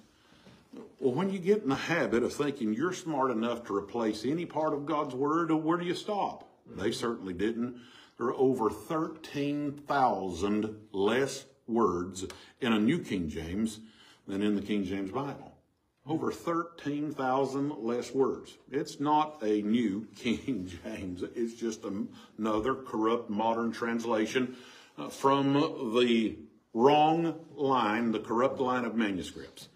[0.99, 4.45] Well, when you get in the habit of thinking you're smart enough to replace any
[4.45, 6.47] part of God's Word, where do you stop?
[6.75, 7.77] They certainly didn't.
[8.17, 12.25] There are over 13,000 less words
[12.61, 13.79] in a New King James
[14.27, 15.51] than in the King James Bible.
[16.05, 18.57] Over 13,000 less words.
[18.71, 21.23] It's not a new King James.
[21.35, 21.85] It's just
[22.37, 24.55] another corrupt modern translation
[24.97, 25.53] uh, from
[25.95, 26.35] the
[26.73, 29.69] wrong line, the corrupt line of manuscripts.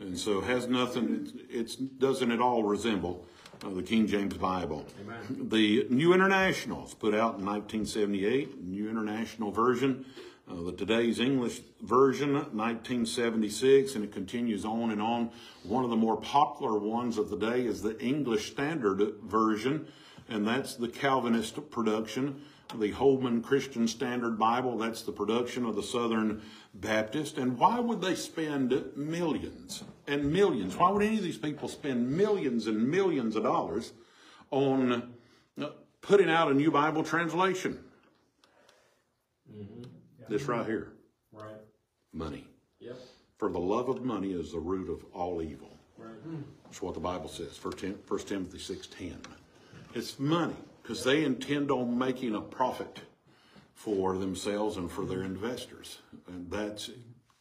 [0.00, 3.26] And so has nothing, it's doesn't at all resemble
[3.62, 4.86] uh, the King James Bible.
[5.28, 10.06] The New International is put out in 1978, New International Version.
[10.50, 15.30] Uh, the today's English version, 1976, and it continues on and on.
[15.62, 19.86] One of the more popular ones of the day is the English Standard Version,
[20.28, 22.40] and that's the Calvinist production.
[22.78, 26.42] The Holman Christian Standard Bible, that's the production of the Southern
[26.74, 27.36] Baptist.
[27.38, 30.76] And why would they spend millions and millions?
[30.76, 33.92] Why would any of these people spend millions and millions of dollars
[34.50, 35.12] on
[35.60, 35.68] uh,
[36.00, 37.78] putting out a new Bible translation?
[40.28, 40.92] This right here
[41.32, 41.56] Right.
[42.12, 42.46] money.
[42.78, 42.96] Yep.
[43.36, 45.76] For the love of money is the root of all evil.
[45.98, 46.12] Right.
[46.64, 49.16] That's what the Bible says, 1 Timothy 6.10.
[49.94, 50.54] It's money,
[50.90, 52.98] because they intend on making a profit
[53.74, 56.00] for themselves and for their investors.
[56.26, 56.90] And that's,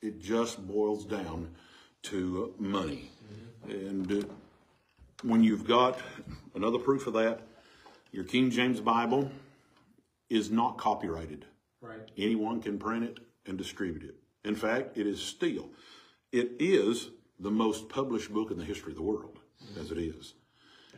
[0.03, 1.49] it just boils down
[2.03, 3.09] to money.
[3.67, 4.27] And uh,
[5.23, 5.99] when you've got
[6.53, 7.41] another proof of that,
[8.11, 9.31] your King James Bible
[10.29, 11.45] is not copyrighted.
[11.81, 12.07] Right.
[12.19, 14.15] Anyone can print it and distribute it.
[14.47, 15.69] In fact, it is still,
[16.31, 19.39] it is the most published book in the history of the world,
[19.79, 20.35] as it is.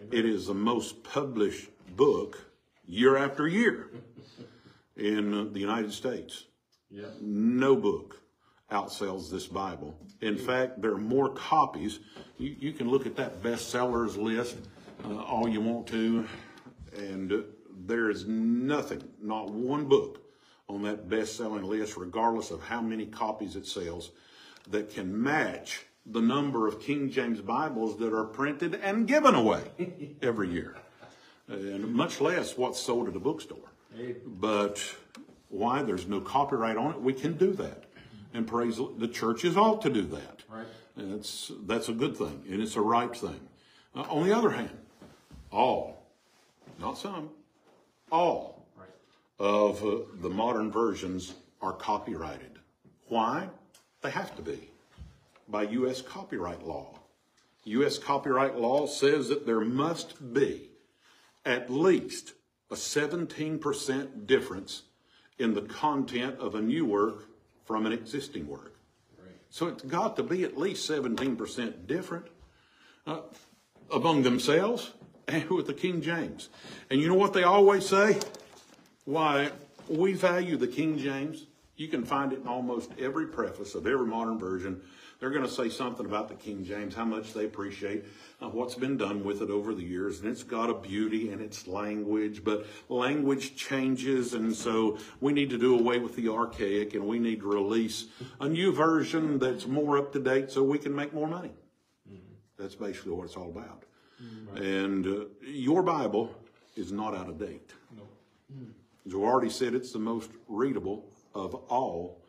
[0.09, 2.45] It is the most published book
[2.85, 3.89] year after year
[4.95, 6.45] in uh, the United States.
[6.89, 7.05] Yeah.
[7.21, 8.21] No book
[8.71, 9.95] outsells this Bible.
[10.21, 11.99] In fact, there are more copies.
[12.37, 14.57] You, you can look at that bestsellers list
[15.05, 16.27] uh, all you want to,
[16.95, 17.37] and uh,
[17.85, 20.21] there is nothing, not one book
[20.69, 24.11] on that best-selling list, regardless of how many copies it sells,
[24.69, 30.15] that can match the number of King James Bibles that are printed and given away
[30.21, 30.77] every year,
[31.47, 33.71] and much less what's sold at a bookstore.
[34.25, 34.83] But
[35.49, 35.83] why?
[35.83, 37.01] There's no copyright on it.
[37.01, 37.83] We can do that,
[38.33, 40.43] and praise the- churches ought to do that.
[40.49, 40.65] Right.
[40.95, 43.39] And it's that's a good thing, and it's a right thing.
[43.95, 44.78] Uh, on the other hand,
[45.51, 46.07] all,
[46.79, 47.29] not some,
[48.11, 48.65] all
[49.39, 52.59] of uh, the modern versions are copyrighted.
[53.07, 53.49] Why?
[54.01, 54.70] They have to be
[55.51, 56.01] by U.S.
[56.01, 56.99] copyright law.
[57.65, 57.97] U.S.
[57.97, 60.69] copyright law says that there must be
[61.45, 62.33] at least
[62.71, 64.83] a 17% difference
[65.37, 67.25] in the content of a new work
[67.65, 68.75] from an existing work.
[69.49, 72.25] So it's got to be at least 17% different
[73.05, 73.19] uh,
[73.91, 74.93] among themselves
[75.28, 76.49] and with the King James.
[76.89, 78.17] And you know what they always say?
[79.03, 79.51] Why,
[79.89, 81.47] we value the King James.
[81.75, 84.82] You can find it in almost every preface of every modern version.
[85.21, 88.05] They're going to say something about the King James, how much they appreciate
[88.41, 90.19] uh, what's been done with it over the years.
[90.19, 94.33] And it's got a beauty and its language, but language changes.
[94.33, 98.07] And so we need to do away with the archaic and we need to release
[98.39, 101.51] a new version that's more up to date so we can make more money.
[102.57, 103.83] That's basically what it's all about.
[104.55, 106.33] And uh, your Bible
[106.75, 107.73] is not out of date.
[109.05, 112.20] As we already said, it's the most readable of all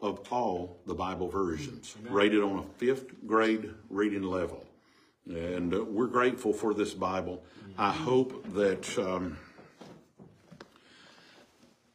[0.00, 4.64] of all the Bible versions, rated on a fifth grade reading level.
[5.28, 7.42] And uh, we're grateful for this Bible.
[7.78, 9.36] I hope that um,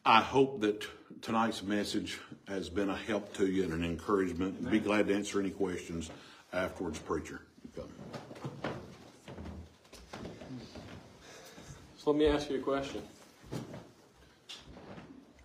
[0.05, 0.85] I hope that
[1.21, 4.69] tonight's message has been a help to you and an encouragement.
[4.69, 6.09] Be glad to answer any questions
[6.51, 7.41] afterwards, preacher.
[7.63, 8.71] You come.
[11.97, 13.03] So let me ask you a question.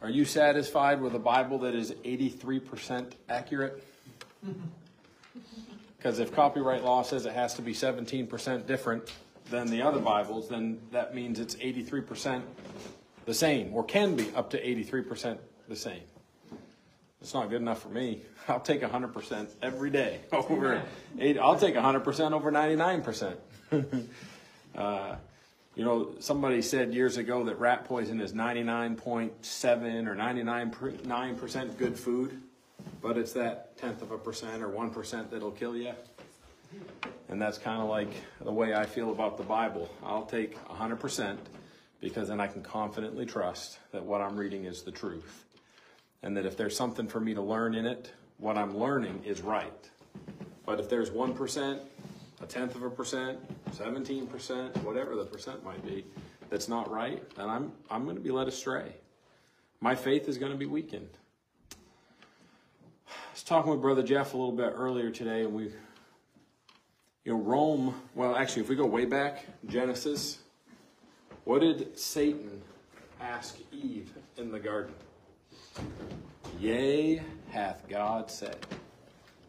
[0.07, 3.83] Are you satisfied with a Bible that is 83% accurate?
[5.99, 9.13] Because if copyright law says it has to be 17% different
[9.51, 12.43] than the other Bibles, then that means it's 83%
[13.25, 15.39] the same, or can be up to 83%
[15.69, 16.03] the same.
[17.21, 18.23] It's not good enough for me.
[18.47, 20.81] I'll take 100% every day over
[21.19, 21.39] eight.
[21.39, 23.37] I'll take 100% over 99%.
[24.77, 25.17] uh,
[25.77, 32.41] you know, somebody said years ago that rat poison is 99.7 or 99% good food,
[33.03, 35.93] but it's that tenth of a percent or 1% that'll kill you.
[37.29, 38.09] And that's kind of like
[38.41, 39.91] the way I feel about the Bible.
[40.03, 41.37] I'll take 100%
[42.01, 45.45] because then I can confidently trust that what I'm reading is the truth.
[46.23, 49.43] And that if there's something for me to learn in it, what I'm learning is
[49.43, 49.91] right.
[50.65, 51.81] But if there's 1%,
[52.43, 53.39] a tenth of a percent,
[53.73, 56.05] 17%, whatever the percent might be,
[56.51, 58.95] that's not right, then I'm, I'm going to be led astray.
[59.81, 61.09] My faith is going to be weakened.
[63.09, 65.65] I was talking with Brother Jeff a little bit earlier today, and we,
[67.25, 70.39] you know, Rome, well, actually, if we go way back, Genesis,
[71.45, 72.63] what did Satan
[73.21, 74.95] ask Eve in the garden?
[76.59, 78.57] Yea, hath God said.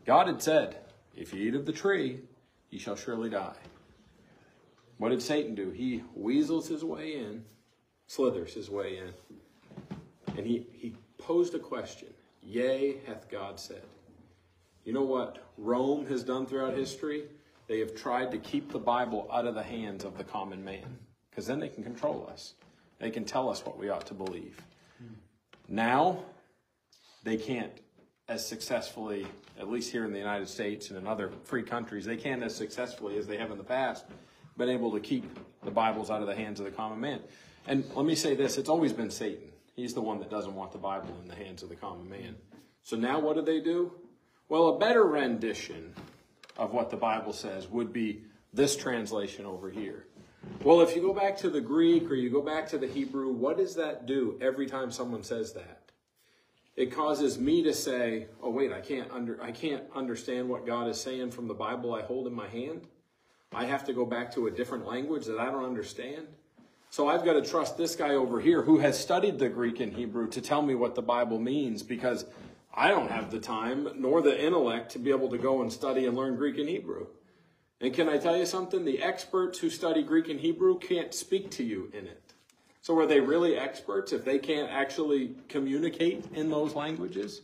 [0.06, 0.78] God had said,
[1.16, 2.20] if you eat of the tree,
[2.70, 3.56] ye shall surely die.
[4.98, 5.70] What did Satan do?
[5.70, 7.46] He weasels his way in,
[8.08, 9.14] slithers his way in,
[10.36, 12.10] and he, he posed a question.
[12.42, 13.84] Yea, hath God said.
[14.86, 17.26] You know what Rome has done throughout history?
[17.68, 20.98] They have tried to keep the Bible out of the hands of the common man,
[21.30, 22.54] because then they can control us.
[23.00, 24.60] They can tell us what we ought to believe.
[24.98, 25.14] Hmm.
[25.68, 26.24] Now,
[27.24, 27.74] they can't
[28.30, 29.26] as successfully,
[29.60, 32.54] at least here in the United States and in other free countries, they can't as
[32.56, 34.06] successfully as they have in the past
[34.58, 37.22] been able to keep the Bibles out of the hands of the common man.
[37.68, 39.50] And let me say this it's always been Satan.
[39.76, 42.36] He's the one that doesn't want the Bible in the hands of the common man.
[42.84, 43.92] So now what do they do?
[44.50, 45.94] Well, a better rendition
[46.58, 48.24] of what the Bible says would be
[48.54, 50.06] this translation over here.
[50.64, 53.32] Well, if you go back to the Greek or you go back to the Hebrew,
[53.32, 55.87] what does that do every time someone says that?
[56.78, 60.88] It causes me to say, "Oh wait, I can't under I can't understand what God
[60.88, 62.88] is saying from the Bible I hold in my hand.
[63.52, 66.28] I have to go back to a different language that I don't understand."
[66.92, 69.92] So I've got to trust this guy over here who has studied the Greek and
[69.92, 72.26] Hebrew to tell me what the Bible means because
[72.74, 76.06] I don't have the time nor the intellect to be able to go and study
[76.06, 77.08] and learn Greek and Hebrew.
[77.82, 78.86] And can I tell you something?
[78.86, 82.27] The experts who study Greek and Hebrew can't speak to you in it.
[82.88, 87.42] So are they really experts if they can't actually communicate in those languages?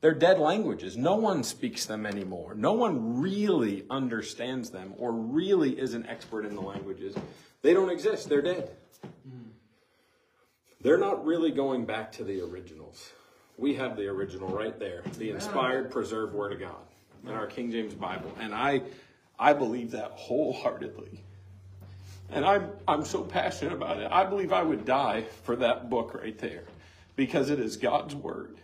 [0.00, 0.96] They're dead languages.
[0.96, 2.54] No one speaks them anymore.
[2.54, 7.16] No one really understands them or really is an expert in the languages.
[7.62, 8.28] They don't exist.
[8.28, 8.70] They're dead.
[9.28, 9.48] Hmm.
[10.82, 13.10] They're not really going back to the originals.
[13.56, 16.86] We have the original right there, the inspired, preserved Word of God
[17.24, 18.30] in our King James Bible.
[18.38, 18.82] And I
[19.36, 21.24] I believe that wholeheartedly.
[22.30, 24.08] And I'm, I'm so passionate about it.
[24.10, 26.64] I believe I would die for that book right there
[27.14, 28.58] because it is God's word.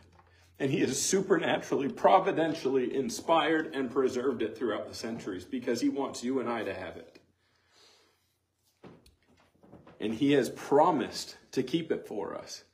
[0.59, 6.23] And He has supernaturally, providentially inspired and preserved it throughout the centuries because He wants
[6.23, 7.19] you and I to have it.
[10.01, 12.65] And He has promised to keep it for us.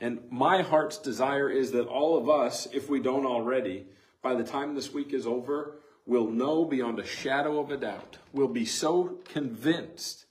[0.00, 3.86] And my heart's desire is that all of us, if we don't already,
[4.22, 8.18] by the time this week is over, will know beyond a shadow of a doubt,
[8.32, 10.25] will be so convinced,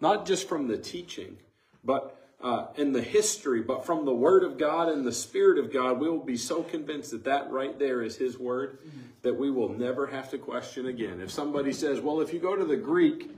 [0.00, 1.36] not just from the teaching,
[1.84, 5.72] but uh, in the history, but from the Word of God and the Spirit of
[5.72, 8.78] God, we will be so convinced that that right there is His Word
[9.22, 11.20] that we will never have to question again.
[11.20, 13.30] If somebody says, well, if you go to the Greek,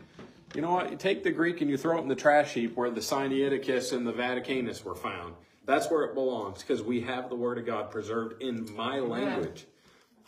[0.55, 0.91] you know what?
[0.91, 3.95] You take the Greek and you throw it in the trash heap where the Sinaiticus
[3.95, 5.35] and the Vaticanus were found.
[5.65, 9.67] That's where it belongs because we have the Word of God preserved in my language.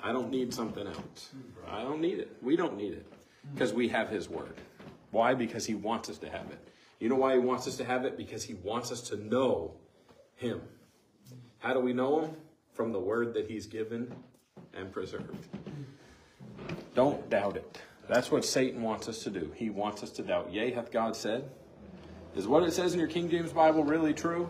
[0.03, 1.31] I don't need something else.
[1.69, 2.37] I don't need it.
[2.41, 3.07] We don't need it
[3.53, 4.55] because we have His Word.
[5.13, 5.35] Why?
[5.35, 6.69] Because He wants us to have it.
[6.99, 8.17] You know why He wants us to have it?
[8.17, 9.75] Because He wants us to know
[10.35, 10.61] Him.
[11.61, 12.31] How do we know Him?
[12.73, 14.13] From the Word that He's given
[14.75, 15.47] and preserved.
[16.95, 17.79] Don't doubt it.
[18.09, 19.53] That's what Satan wants us to do.
[19.55, 20.53] He wants us to doubt.
[20.53, 21.49] Yea, hath God said?
[22.35, 24.49] Is what it says in your King James Bible really true?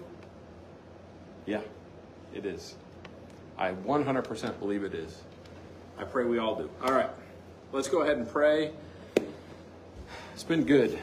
[1.46, 1.60] Yeah,
[2.32, 2.76] it is.
[3.58, 5.22] I 100% believe it is.
[5.98, 6.70] I pray we all do.
[6.82, 7.10] All right,
[7.72, 8.72] let's go ahead and pray.
[10.32, 10.98] It's been good.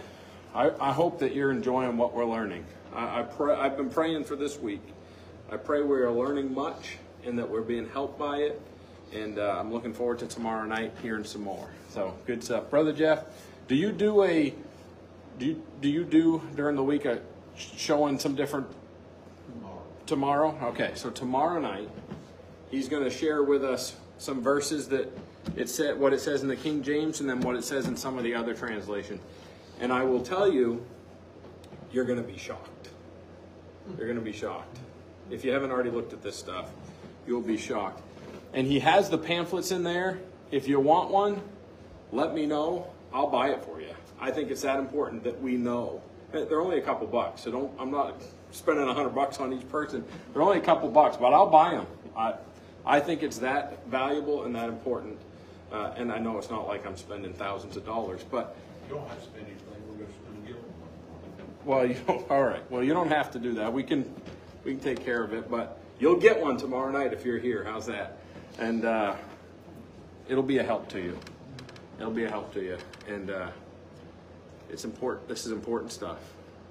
[0.56, 2.66] I, I hope that you're enjoying what we're learning.
[2.96, 4.82] I, I pray, I've been praying for this week.
[5.52, 8.62] I pray we are learning much and that we're being helped by it.
[9.14, 11.70] And uh, I'm looking forward to tomorrow night hearing some more.
[11.90, 13.26] So good stuff, brother Jeff.
[13.68, 14.54] Do you do a
[15.38, 17.22] do you, do you do during the week a
[17.56, 18.68] showing some different
[20.08, 20.58] tomorrow?
[20.70, 21.90] Okay, so tomorrow night
[22.72, 25.16] he's going to share with us some verses that
[25.56, 27.96] it said what it says in the King James and then what it says in
[27.96, 29.20] some of the other translation.
[29.80, 30.86] And I will tell you,
[31.92, 32.90] you're going to be shocked.
[33.98, 34.78] You're going to be shocked.
[35.30, 36.72] If you haven't already looked at this stuff,
[37.26, 38.02] you'll be shocked.
[38.54, 40.20] And he has the pamphlets in there.
[40.52, 41.42] If you want one,
[42.12, 42.88] let me know.
[43.14, 43.94] I'll buy it for you.
[44.20, 46.02] I think it's that important that we know.
[46.32, 47.72] They're only a couple bucks, so don't.
[47.80, 48.22] I'm not
[48.52, 50.04] spending a hundred bucks on each person.
[50.34, 51.88] They're only a couple bucks, but I'll buy them.
[52.16, 52.34] I,
[52.86, 55.18] I think it's that valuable and that important.
[55.72, 58.56] Uh, and I know it's not like I'm spending thousands of dollars, but
[58.88, 60.60] You don't have to spend anything, we're gonna spend a gift.
[61.66, 62.72] well, you don't, all right.
[62.72, 63.72] Well, you don't have to do that.
[63.72, 64.12] We can,
[64.64, 65.50] we can take care of it.
[65.50, 67.64] But you'll get one tomorrow night if you're here.
[67.64, 68.18] How's that?
[68.58, 69.16] And uh,
[70.28, 71.18] it'll be a help to you.
[72.00, 72.78] It'll be a help to you.
[73.08, 73.50] And uh,
[74.70, 75.28] it's important.
[75.28, 76.20] This is important stuff.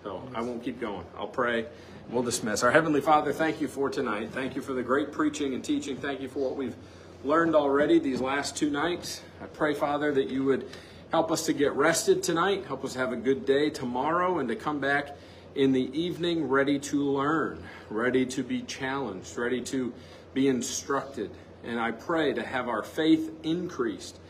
[0.03, 1.05] So I won't keep going.
[1.17, 1.67] I'll pray.
[2.11, 2.63] We'll dismiss.
[2.63, 4.31] Our Heavenly Father, thank you for tonight.
[4.33, 5.97] Thank you for the great preaching and teaching.
[5.97, 6.77] Thank you for what we've
[7.25, 9.23] learned already these last two nights.
[9.43, 10.69] I pray, Father, that you would
[11.11, 14.57] help us to get rested tonight, help us have a good day tomorrow, and to
[14.57, 15.17] come back
[15.55, 19.93] in the evening ready to learn, ready to be challenged, ready to
[20.35, 21.31] be instructed.
[21.65, 24.21] And I pray to have our faith increased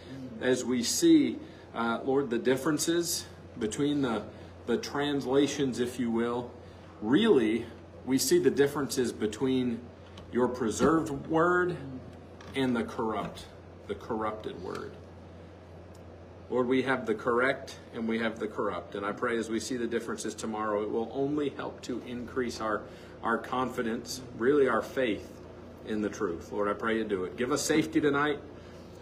[0.41, 1.39] as we see,
[1.75, 3.27] uh, Lord, the differences
[3.59, 4.23] between the,
[4.67, 6.51] the translations, if you will.
[7.03, 7.67] Really,
[8.07, 9.81] we see the differences between
[10.33, 11.77] your preserved word
[12.55, 13.47] and the corrupt,
[13.87, 14.93] the corrupted word.
[16.51, 18.95] Lord, we have the correct and we have the corrupt.
[18.95, 22.61] And I pray as we see the differences tomorrow, it will only help to increase
[22.61, 22.83] our,
[23.23, 25.31] our confidence, really our faith
[25.87, 26.51] in the truth.
[26.51, 27.37] Lord, I pray you do it.
[27.37, 28.39] Give us safety tonight.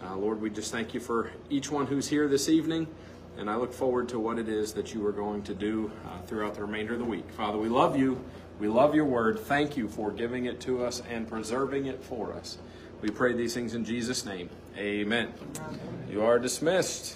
[0.03, 2.87] Uh, Lord, we just thank you for each one who's here this evening.
[3.37, 6.21] And I look forward to what it is that you are going to do uh,
[6.23, 7.29] throughout the remainder of the week.
[7.31, 8.19] Father, we love you.
[8.59, 9.39] We love your word.
[9.39, 12.57] Thank you for giving it to us and preserving it for us.
[13.01, 14.49] We pray these things in Jesus' name.
[14.77, 15.33] Amen.
[16.09, 17.15] You are dismissed.